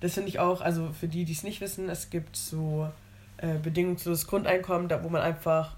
[0.00, 2.88] das finde ich auch, also für die, die es nicht wissen, es gibt so
[3.36, 5.76] äh, bedingungsloses Grundeinkommen, da wo man einfach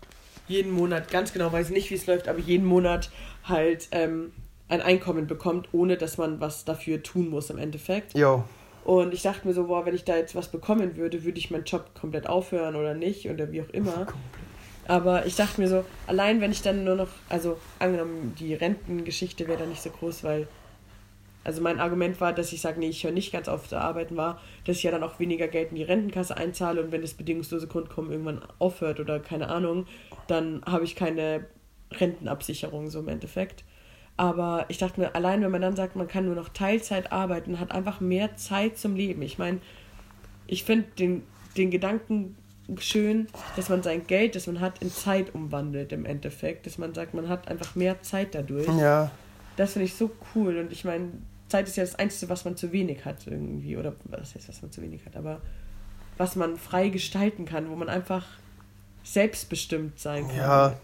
[0.49, 3.11] jeden Monat, ganz genau weiß nicht, wie es läuft, aber jeden Monat
[3.45, 4.32] halt ähm,
[4.68, 8.16] ein Einkommen bekommt, ohne dass man was dafür tun muss im Endeffekt.
[8.16, 8.45] Jo.
[8.85, 11.51] Und ich dachte mir so, boah, wenn ich da jetzt was bekommen würde, würde ich
[11.51, 14.07] meinen Job komplett aufhören oder nicht oder wie auch immer.
[14.87, 19.49] Aber ich dachte mir so, allein wenn ich dann nur noch, also angenommen, die Rentengeschichte
[19.49, 20.47] wäre dann nicht so groß, weil,
[21.43, 24.18] also mein Argument war, dass ich sage, nee, ich höre nicht ganz auf zu arbeiten,
[24.18, 27.14] war, dass ich ja dann auch weniger Geld in die Rentenkasse einzahle und wenn das
[27.14, 29.87] bedingungslose Grundkommen irgendwann aufhört oder keine Ahnung,
[30.26, 31.47] dann habe ich keine
[31.93, 33.64] Rentenabsicherung so im Endeffekt.
[34.16, 37.58] Aber ich dachte mir, allein wenn man dann sagt, man kann nur noch Teilzeit arbeiten,
[37.58, 39.22] hat einfach mehr Zeit zum Leben.
[39.22, 39.58] Ich meine,
[40.46, 41.22] ich finde den,
[41.56, 42.36] den Gedanken
[42.78, 46.66] schön, dass man sein Geld, das man hat, in Zeit umwandelt im Endeffekt.
[46.66, 48.68] Dass man sagt, man hat einfach mehr Zeit dadurch.
[48.78, 49.10] Ja.
[49.56, 50.58] Das finde ich so cool.
[50.58, 51.10] Und ich meine,
[51.48, 53.76] Zeit ist ja das Einzige, was man zu wenig hat irgendwie.
[53.76, 55.40] Oder was heißt, was man zu wenig hat, aber
[56.16, 58.26] was man frei gestalten kann, wo man einfach
[59.02, 60.36] selbstbestimmt sein kann.
[60.36, 60.76] Ja.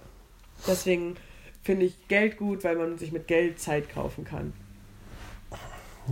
[0.67, 1.17] Deswegen
[1.63, 4.53] finde ich Geld gut, weil man sich mit Geld Zeit kaufen kann.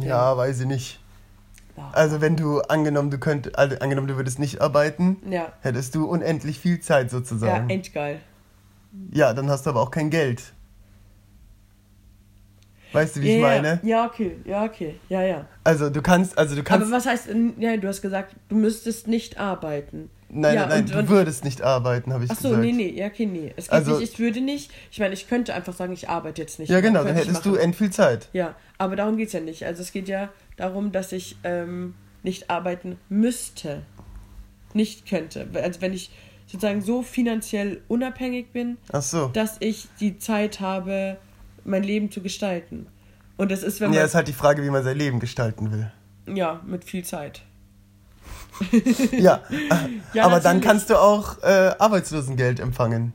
[0.00, 1.00] Ja, weiß ich nicht.
[1.76, 1.90] Ja.
[1.92, 6.06] Also wenn du angenommen, du könnt, also angenommen, du würdest nicht arbeiten, Ja, hättest du
[6.06, 7.70] unendlich viel Zeit ja sozusagen.
[7.70, 8.20] echt geil.
[9.12, 10.52] Ja, dann hast du aber auch kein Geld.
[12.92, 13.80] Weißt du, wie ich ja, meine?
[13.82, 15.46] Ja, okay, ja, okay, ja, ja.
[15.62, 16.86] Also du kannst, also du kannst.
[16.86, 17.28] Aber was heißt,
[17.58, 20.10] ja, du hast gesagt, du müsstest nicht arbeiten.
[20.30, 22.64] Nein, ja, nein, nein, und- du und- würdest nicht arbeiten, habe ich Ach so, gesagt.
[22.64, 23.52] nee, nee, ja, okay, nee.
[23.56, 26.40] Es geht Also- nicht, ich würde nicht, ich meine, ich könnte einfach sagen, ich arbeite
[26.42, 26.68] jetzt nicht.
[26.70, 28.28] Ja, genau, dann hättest du end viel Zeit.
[28.32, 29.64] Ja, aber darum geht es ja nicht.
[29.64, 33.82] Also es geht ja darum, dass ich ähm, nicht arbeiten müsste.
[34.74, 35.48] Nicht könnte.
[35.54, 36.10] Also wenn ich
[36.46, 39.28] sozusagen so finanziell unabhängig bin, so.
[39.28, 41.16] dass ich die Zeit habe,
[41.64, 42.86] mein Leben zu gestalten.
[43.36, 43.98] Und das ist, wenn man.
[43.98, 45.90] Ja, ist halt die Frage, wie man sein Leben gestalten will.
[46.34, 47.42] ja, mit viel Zeit.
[49.12, 49.42] ja,
[50.14, 53.12] Ja, aber dann kannst du auch äh, Arbeitslosengeld empfangen.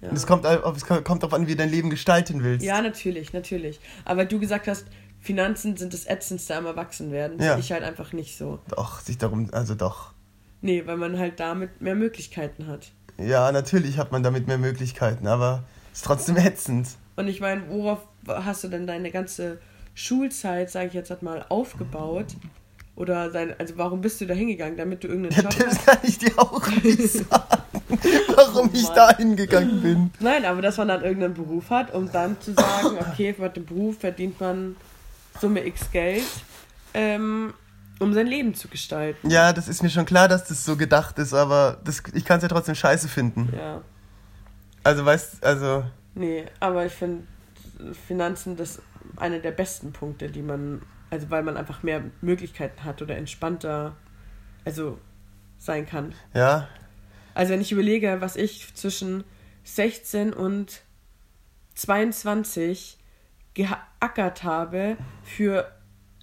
[0.00, 0.10] Ja.
[0.10, 2.64] Und es kommt, auf- es kommt darauf an, wie du dein Leben gestalten willst.
[2.64, 3.80] Ja, natürlich, natürlich.
[4.04, 4.86] Aber du gesagt hast,
[5.20, 7.40] Finanzen sind das Ätzendste am Erwachsenwerden.
[7.40, 7.52] Ja.
[7.54, 8.60] Sehe ich halt einfach nicht so.
[8.68, 10.12] Doch, sich darum, also doch.
[10.60, 12.92] Nee, weil man halt damit mehr Möglichkeiten hat.
[13.18, 16.88] Ja, natürlich hat man damit mehr Möglichkeiten, aber es ist trotzdem ätzend.
[17.16, 17.98] Und ich meine, worauf
[18.28, 19.58] hast du denn deine ganze
[19.94, 22.26] Schulzeit, sage ich jetzt halt mal, aufgebaut?
[22.98, 24.76] Oder dein, also warum bist du da hingegangen?
[24.76, 25.86] Damit du irgendeinen Ja, Job das hast?
[25.86, 27.62] kann ich dir auch nicht sagen,
[28.34, 28.94] warum ich Mann.
[28.96, 30.10] da hingegangen bin.
[30.18, 33.64] Nein, aber dass man dann irgendeinen Beruf hat, um dann zu sagen, okay, mit dem
[33.66, 34.74] Beruf verdient man
[35.40, 36.24] Summe X Geld,
[36.92, 37.54] ähm,
[38.00, 39.30] um sein Leben zu gestalten.
[39.30, 42.38] Ja, das ist mir schon klar, dass das so gedacht ist, aber das, ich kann
[42.38, 43.52] es ja trotzdem scheiße finden.
[43.56, 43.80] Ja.
[44.82, 45.84] Also, weißt also,
[46.16, 47.22] Nee, aber ich finde
[48.08, 48.80] Finanzen das
[49.18, 53.96] einer der besten Punkte, die man, also weil man einfach mehr Möglichkeiten hat oder entspannter,
[54.64, 54.98] also
[55.58, 56.14] sein kann.
[56.34, 56.68] ja,
[57.34, 59.24] Also wenn ich überlege, was ich zwischen
[59.64, 60.82] 16 und
[61.74, 62.98] 22
[63.54, 65.70] geackert habe für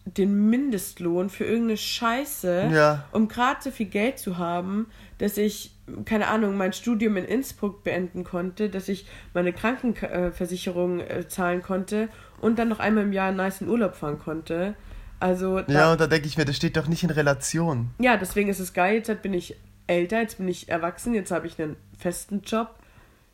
[0.06, 3.06] den Mindestlohn, für irgendeine Scheiße, Ja.
[3.12, 4.88] um gerade so viel Geld zu haben,
[5.18, 5.72] dass ich,
[6.06, 12.10] keine Ahnung, mein Studium in Innsbruck beenden konnte, dass ich meine Krankenversicherung äh, zahlen konnte
[12.42, 14.76] und dann noch einmal im Jahr einen nice Urlaub fahren konnte.
[15.20, 17.92] Also da, ja, und da denke ich mir, das steht doch nicht in Relation.
[18.00, 18.96] ja, deswegen ist es geil.
[18.98, 19.56] Jetzt bin ich
[19.88, 22.76] älter, jetzt bin ich erwachsen, jetzt habe ich einen festen Job.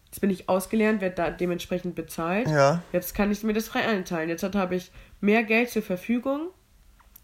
[0.05, 2.47] Jetzt bin ich ausgelernt, werde da dementsprechend bezahlt.
[2.49, 4.29] Ja, Jetzt kann ich mir das frei einteilen.
[4.29, 6.49] Jetzt hat- habe ich mehr Geld zur Verfügung,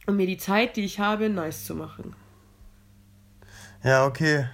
[0.08, 2.16] um mir die Zeit, die ich habe, nice zu machen.
[3.88, 4.48] Ja, okay.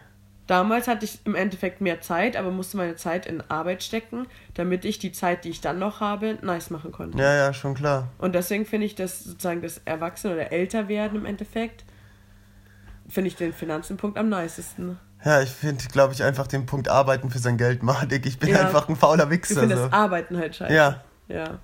[0.48, 4.84] Damals hatte ich im Endeffekt mehr Zeit, aber musste meine Zeit in Arbeit stecken, damit
[4.84, 7.18] ich die Zeit, die ich dann noch habe, nice machen konnte.
[7.18, 8.10] Ja, ja, schon klar.
[8.18, 11.86] Und deswegen finde ich das sozusagen das Erwachsene oder Älterwerden im Endeffekt,
[13.08, 15.00] finde ich den Finanzenpunkt am nicesten.
[15.24, 18.26] Ja, ich finde, glaube ich, einfach den Punkt Arbeiten für sein Geld madig.
[18.26, 18.60] Ich bin Ja.
[18.60, 19.62] einfach ein fauler Ich Wichser.
[19.62, 19.84] finde So.
[19.86, 20.74] das Arbeiten halt scheiße.
[20.74, 21.60] Ja, Ja.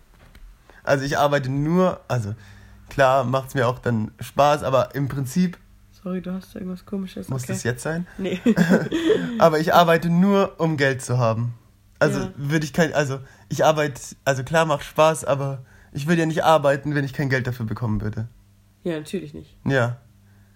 [0.84, 2.34] also ich arbeite nur, also
[2.90, 5.58] klar macht es mir auch dann Spaß, aber im Prinzip
[6.04, 7.28] Sorry, du hast irgendwas komisches.
[7.30, 7.54] muss okay.
[7.54, 8.08] das jetzt sein.
[8.18, 8.40] Nee.
[9.40, 11.54] Aber ich arbeite nur, um Geld zu haben.
[12.00, 12.32] Also Ja.
[12.38, 13.20] würde ich kein, also
[13.50, 17.30] ich arbeite, also klar macht Spaß, aber ich würde ja nicht arbeiten, wenn ich kein
[17.30, 18.28] Geld dafür bekommen würde.
[18.86, 19.58] ja, natürlich nicht.
[19.66, 19.98] Ja.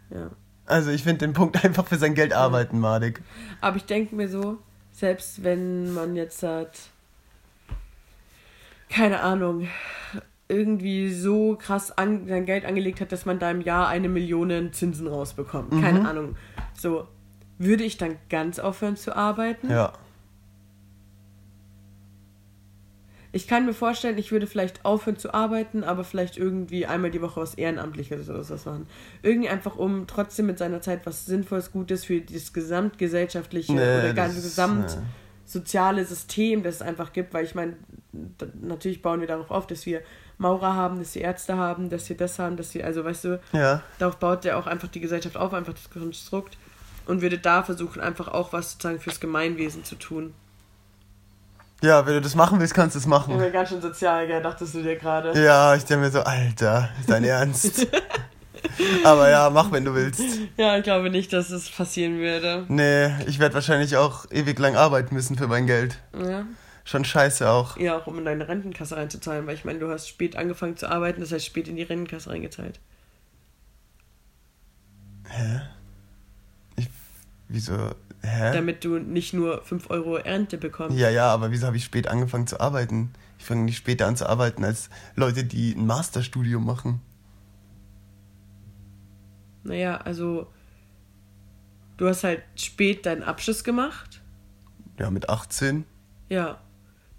[0.10, 0.30] Ja.
[0.66, 3.22] Also ich finde den Punkt einfach für sein Geld arbeiten madig.
[3.60, 4.60] Aber ich denke mir so,
[4.94, 6.80] selbst wenn man jetzt hat,
[8.90, 9.68] keine Ahnung,
[10.54, 14.72] irgendwie so krass an, sein Geld angelegt hat, dass man da im Jahr eine Million
[14.72, 15.72] Zinsen rausbekommt.
[15.82, 16.36] Keine Ahnung.
[16.78, 17.08] So,
[17.58, 19.70] würde ich dann ganz aufhören zu arbeiten?
[19.70, 19.94] Ja.
[23.36, 27.20] Ich kann mir vorstellen, ich würde vielleicht aufhören zu arbeiten, aber vielleicht irgendwie einmal die
[27.20, 28.86] Woche was Ehrenamtliches oder sowas machen.
[29.24, 34.04] Irgendwie einfach, um trotzdem mit seiner Zeit was Sinnvolles, Gutes für das gesamtgesellschaftliche Nee, oder
[34.04, 35.04] das ganze gesamt nee.
[35.46, 37.74] soziale System, das es einfach gibt, weil ich meine,
[38.62, 40.02] natürlich bauen wir darauf auf, dass wir
[40.44, 43.40] Maurer haben, dass wir Ärzte haben, dass wir das haben, dass wir, also weißt du,
[43.54, 43.82] Ja.
[43.98, 46.58] darauf baut ja auch einfach die Gesellschaft auf, einfach das Konstrukt
[47.08, 50.34] und würde da versuchen, einfach auch was sozusagen fürs Gemeinwesen zu tun.
[51.82, 53.38] Ja, wenn du das machen willst, kannst du es Ich machen.
[53.38, 55.38] bin ganz schön sozial, gell, dachtest du dir gerade.
[55.44, 57.88] Ja, ich denke mir so, Alter, ist dein Ernst?
[59.04, 60.22] Aber ja, mach, wenn du willst.
[60.56, 62.64] Ja, ich glaube nicht, dass es passieren würde.
[62.70, 65.98] Nee, ich werde wahrscheinlich auch ewig lang arbeiten müssen für mein Geld.
[66.18, 66.44] Ja.
[66.86, 67.78] Schon scheiße auch.
[67.78, 70.90] ja, auch um in deine Rentenkasse reinzuzahlen, weil ich meine, du hast spät angefangen zu
[70.90, 72.80] arbeiten, das heißt spät in die Rentenkasse reingezahlt.
[76.76, 76.90] Ich,
[77.48, 77.96] wieso?
[78.22, 78.54] Hä?
[78.54, 80.98] Damit du nicht nur 5 Euro Rente bekommst.
[80.98, 83.12] Ja, ja, aber wieso habe ich spät angefangen zu arbeiten?
[83.38, 87.02] Ich fange nicht später an zu arbeiten als Leute, die ein Masterstudium machen.
[89.64, 90.48] Naja, also
[91.98, 94.22] du hast halt spät deinen Abschluss gemacht.
[95.00, 95.86] Ja, mit 18.
[96.30, 96.62] Ja.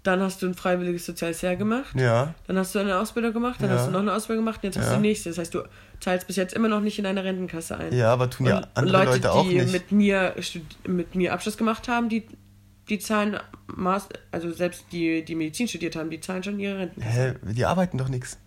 [0.05, 1.95] Dann hast du ein freiwilliges soziales Jahr gemacht.
[1.99, 2.35] Ja.
[2.47, 3.59] Dann hast du eine Ausbildung gemacht.
[3.61, 3.77] Dann Ja.
[3.77, 4.59] hast du noch eine Ausbildung gemacht.
[4.63, 4.91] Und jetzt hast Ja.
[4.95, 5.29] du die nächste.
[5.29, 5.63] Das heißt, du
[5.99, 7.91] zahlst bis jetzt immer noch nicht in deine Rentenkasse ein.
[7.93, 9.71] Ja, aber tun ja und andere Leute, Leute auch die nicht.
[9.71, 10.35] mit mir
[10.87, 12.27] mit mir Abschluss gemacht haben, die
[12.87, 17.01] die zahlen Maß, also selbst die die Medizin studiert haben, die zahlen schon ihre Renten.
[17.01, 17.33] Hä?
[17.41, 18.37] Die arbeiten doch nichts.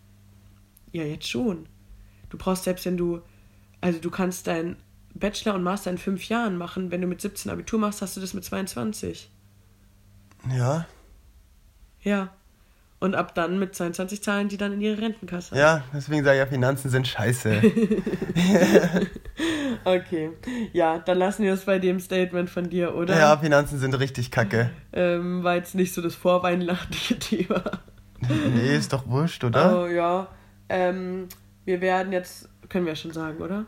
[0.93, 1.67] Ja, jetzt schon.
[2.31, 3.21] Du brauchst selbst wenn du
[3.81, 4.77] also du kannst deinen
[5.15, 6.93] Bachelor und Master in fünf Jahren machen.
[6.93, 9.29] Wenn du mit 17 Abitur machst, hast du das mit 22.
[10.57, 10.87] Ja.
[12.03, 12.31] Ja.
[13.01, 15.57] Und ab dann mit 22 zahlen die dann in ihre Rentenkasse.
[15.57, 17.63] Ja, deswegen sage ich ja, Finanzen sind scheiße.
[19.85, 20.31] Okay.
[20.73, 23.19] Ja, dann lassen wir es bei dem Statement von dir, oder?
[23.19, 24.71] ja, Finanzen sind richtig kacke.
[24.93, 27.63] Ähm, war jetzt nicht so das vorweihnachtliche Thema.
[28.55, 29.83] Nee, ist doch wurscht, oder?
[29.83, 30.29] Oh ja.
[30.69, 31.29] Ähm,
[31.65, 33.67] wir werden jetzt, können wir ja schon sagen, oder?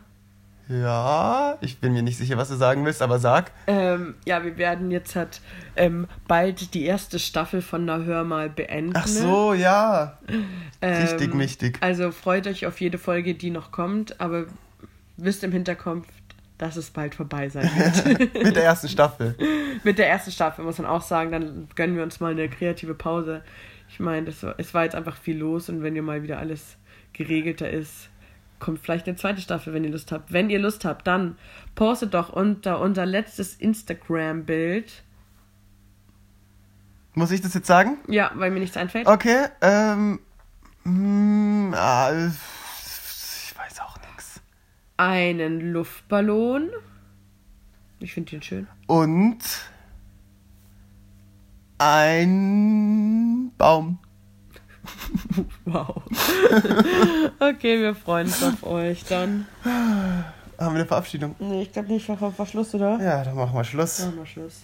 [0.71, 3.51] Ja, ich bin mir nicht sicher, was du sagen willst, aber sag.
[3.67, 5.41] Ähm, ja, wir werden jetzt halt
[5.75, 8.93] ähm, bald die erste Staffel von Na Hör mal beenden.
[8.95, 10.17] Ach so, ja.
[10.81, 11.77] Ähm, Richtig.
[11.81, 14.45] Also freut euch auf jede Folge, die noch kommt, aber
[15.17, 16.07] wisst im Hinterkopf,
[16.57, 18.33] dass es bald vorbei sein wird.
[18.43, 19.35] Mit der ersten Staffel.
[19.83, 22.93] Mit der ersten Staffel muss man auch sagen, dann gönnen wir uns mal eine kreative
[22.93, 23.41] Pause.
[23.89, 26.77] Ich meine, das es war jetzt einfach viel los und wenn ihr mal wieder alles
[27.11, 28.10] geregelter ist,
[28.61, 30.31] kommt vielleicht eine zweite Staffel, wenn ihr Lust habt.
[30.31, 31.37] Wenn ihr Lust habt, dann
[31.75, 35.03] postet doch unter unser letztes Instagram-Bild.
[37.13, 37.97] Muss ich das jetzt sagen?
[38.07, 39.07] Ja, weil mir nichts einfällt.
[39.07, 40.19] Okay, ähm.
[40.85, 44.39] mm, ah, ich weiß auch nichts.
[44.95, 46.69] Einen Luftballon.
[47.99, 48.67] Ich finde den schön.
[48.87, 49.39] Und.
[51.79, 53.97] Ein Baum.
[55.65, 56.03] Wow.
[57.39, 59.45] okay, wir freuen uns auf euch dann.
[59.63, 60.25] Haben
[60.57, 61.35] wir eine Verabschiedung?
[61.39, 62.07] Nee, ich glaube nicht.
[62.07, 62.99] War, war Schluss, oder?
[63.01, 63.99] Ja, dann machen wir Schluss.
[63.99, 64.61] Machen wir Schluss.